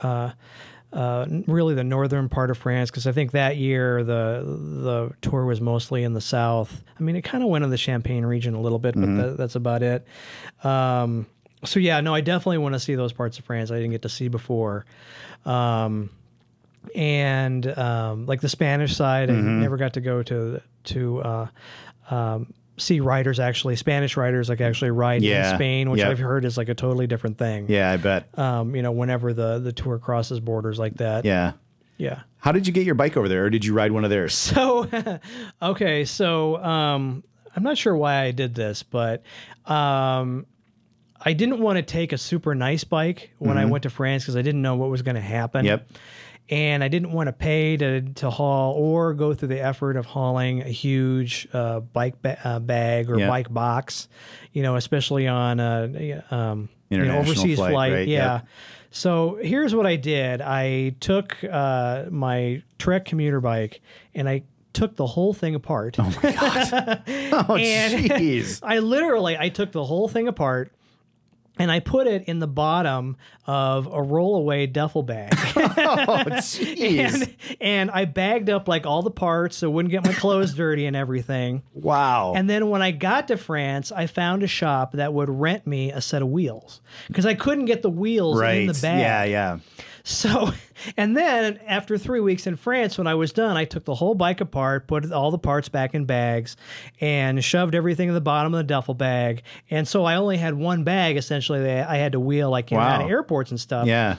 [0.00, 0.30] uh,
[0.92, 5.44] uh, really the northern part of France because I think that year the the tour
[5.44, 6.82] was mostly in the south.
[6.98, 9.36] I mean, it kind of went in the Champagne region a little bit, but that,
[9.36, 10.06] that's about it.
[10.64, 11.26] Um,
[11.64, 14.02] so yeah, no, I definitely want to see those parts of France I didn't get
[14.02, 14.86] to see before.
[15.44, 16.10] Um,
[16.94, 21.46] and um, like the Spanish side, I never got to go to to uh,
[22.10, 25.50] um, see riders actually Spanish riders like actually ride Yeah.
[25.50, 26.10] in Spain, which Yep.
[26.10, 27.66] I've heard is like a totally different thing.
[27.68, 28.28] Yeah, I bet.
[28.38, 31.24] Um, you know, whenever the the tour crosses borders like that.
[31.24, 31.52] Yeah.
[31.96, 32.20] Yeah.
[32.38, 34.32] How did you get your bike over there, or did you ride one of theirs?
[34.54, 34.88] So,
[35.62, 37.24] okay, so um,
[37.56, 39.24] I'm not sure why I did this, but
[39.66, 40.46] um,
[41.20, 44.36] I didn't want to take a super nice bike when I went to France because
[44.36, 45.60] I didn't know what was going to happen.
[45.62, 45.66] Mm-hmm.
[45.66, 45.88] Yep.
[46.50, 50.06] And I didn't want to pay to, to haul or go through the effort of
[50.06, 53.28] hauling a huge uh, bike ba- uh, bag or Yeah.
[53.28, 54.08] bike box,
[54.52, 57.92] you know, especially on a um, you know, overseas flight, flight.
[57.92, 58.08] right?
[58.08, 58.32] Yeah.
[58.36, 58.46] Yep.
[58.90, 60.40] So here's what I did.
[60.40, 63.82] I took uh, my Trek commuter bike
[64.14, 65.96] and I took the whole thing apart.
[65.98, 68.60] Oh, And- jeez.
[68.62, 70.72] I literally I took the whole thing apart
[71.58, 75.32] and I put it in the bottom of a rollaway duffel bag.
[75.56, 77.14] oh, jeez.
[77.14, 80.54] and, and I bagged up like all the parts so it wouldn't get my clothes
[80.54, 81.62] dirty and everything.
[81.74, 82.34] wow.
[82.34, 85.92] And then when I got to France, I found a shop that would rent me
[85.92, 88.62] a set of wheels because I couldn't get the wheels right.
[88.62, 89.00] in the bag.
[89.00, 89.58] Yeah, yeah.
[90.08, 90.52] So,
[90.96, 94.14] and then after three weeks in France, when I was done, I took the whole
[94.14, 96.56] bike apart, put all the parts back in bags,
[97.00, 99.42] and shoved everything in the bottom of the duffel bag.
[99.70, 102.78] And so I only had one bag essentially that I had to wheel like know,
[102.78, 104.16] out of airports and stuff Yeah.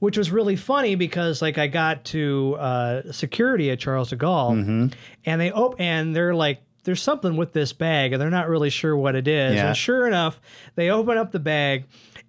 [0.00, 4.56] which was really funny because like I got to uh, security at Charles de Gaulle,
[4.56, 4.86] Mm-hmm.
[5.24, 8.70] and they op- and they're like, "There's something with this bag," and they're not really
[8.70, 9.54] sure what it is.
[9.54, 9.68] Yeah.
[9.68, 10.40] And sure enough,
[10.74, 11.84] they open up the bag,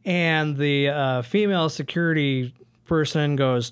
[0.06, 2.54] and the uh, female security
[2.90, 3.72] person goes.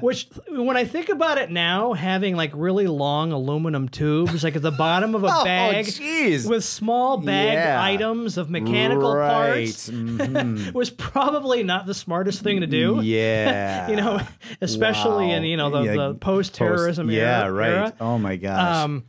[0.00, 4.62] Which, when I think about it now, having like really long aluminum tubes, like at
[4.62, 5.86] the bottom of a Oh, bag
[6.48, 7.80] with small bag Yeah.
[7.80, 9.30] items of mechanical right.
[9.66, 10.72] parts Mhm.
[10.74, 12.98] was probably not the smartest thing to do.
[13.04, 13.88] Yeah.
[13.88, 14.20] You know,
[14.60, 17.24] especially in you know the, Yeah, the post terrorism Post- era.
[17.42, 17.70] Yeah, right.
[17.70, 17.92] era.
[18.00, 18.84] Oh my gosh.
[18.84, 19.04] Um,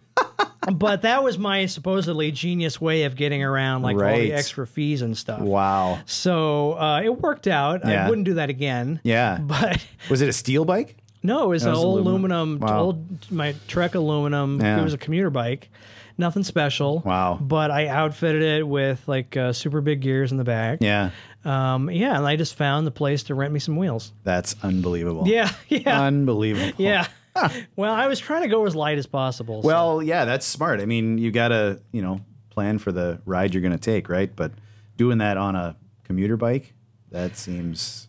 [0.74, 5.02] but that was my supposedly genius way of getting around like all the extra fees
[5.02, 5.40] and stuff.
[5.42, 6.00] Wow.
[6.06, 7.82] So uh, it worked out.
[7.86, 8.06] Yeah.
[8.06, 9.00] I wouldn't do that again.
[9.04, 9.40] Yeah.
[9.48, 10.98] But Was it a steel bike?
[11.24, 12.32] no, it was an was old aluminum.
[12.58, 12.80] aluminum, Wow.
[12.84, 14.60] old my Trek aluminum.
[14.62, 14.80] Yeah.
[14.80, 15.70] It was a commuter bike.
[16.20, 17.02] Nothing special.
[17.06, 17.38] Wow.
[17.40, 20.80] But I outfitted it with like uh, super big gears in the back.
[20.82, 21.12] Yeah.
[21.46, 24.12] Um, yeah, and I just found the place to rent me some wheels.
[24.24, 25.28] That's unbelievable.
[25.28, 26.74] Yeah, yeah, Unbelievable.
[26.78, 27.08] yeah.
[27.76, 29.62] well, I was trying to go as light as possible.
[29.62, 30.80] so- Well, yeah, that's smart.
[30.82, 34.10] I mean, you got to, you know, plan for the ride you're going to take,
[34.10, 34.34] right?
[34.36, 34.52] But
[34.96, 36.74] doing that on a commuter bike,
[37.12, 38.08] that seems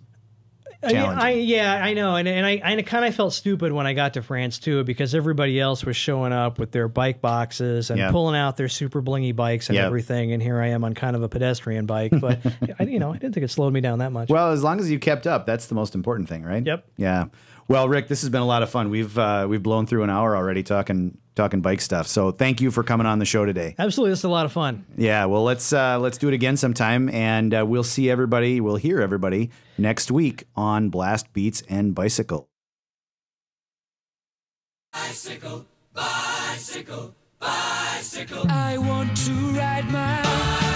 [0.83, 1.19] challenging.
[1.19, 4.15] I, yeah, I know, and and I, I kind of felt stupid when I got
[4.15, 8.11] to France too, because everybody else was showing up with their bike boxes and Yeah.
[8.13, 9.87] pulling out their super blingy bikes and Yep.
[9.87, 12.39] everything, and here I am on kind of a pedestrian bike, but
[12.79, 14.29] I, you know, I didn't think it slowed me down that much.
[14.29, 16.65] well, as long as you kept up, that's the most important thing, right?
[16.65, 16.87] Yep.
[16.97, 17.25] Yeah.
[17.69, 18.89] Well, Rick, this has been a lot of fun.
[18.89, 22.07] We've uh, we've blown through an hour already talking talking bike stuff.
[22.07, 23.75] So thank you for coming on the show today.
[23.79, 24.87] Absolutely, this is a lot of fun.
[24.97, 25.27] Yeah.
[25.27, 28.63] Well, let's uh, let's do it again sometime, and uh, we'll see everybody.
[28.63, 32.49] We'll hear everybody next week on Blast Beats and Bicycle.
[34.91, 38.47] Bicycle, bicycle, Bicycle.
[38.49, 40.68] I want to ride my bicycle,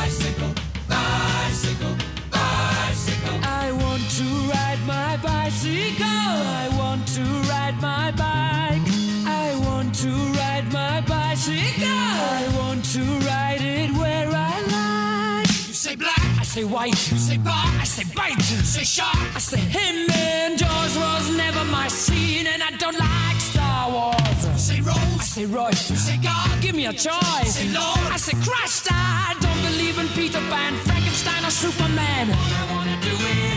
[15.83, 17.11] say black, I say white.
[17.11, 18.39] You say bar, I say bite.
[18.39, 20.09] You say shark, I say him.
[20.13, 24.39] And Jaws was never my scene, and I don't like Star Wars.
[24.69, 25.91] Say Rose, I say Royce.
[25.91, 27.55] You say God, give me a choice.
[27.59, 28.87] Say Lord, I say Christ.
[28.93, 32.31] I don't believe in Peter Pan, Frankenstein, or Superman.
[32.31, 33.52] All I wanna do is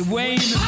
[0.00, 0.67] Wayne.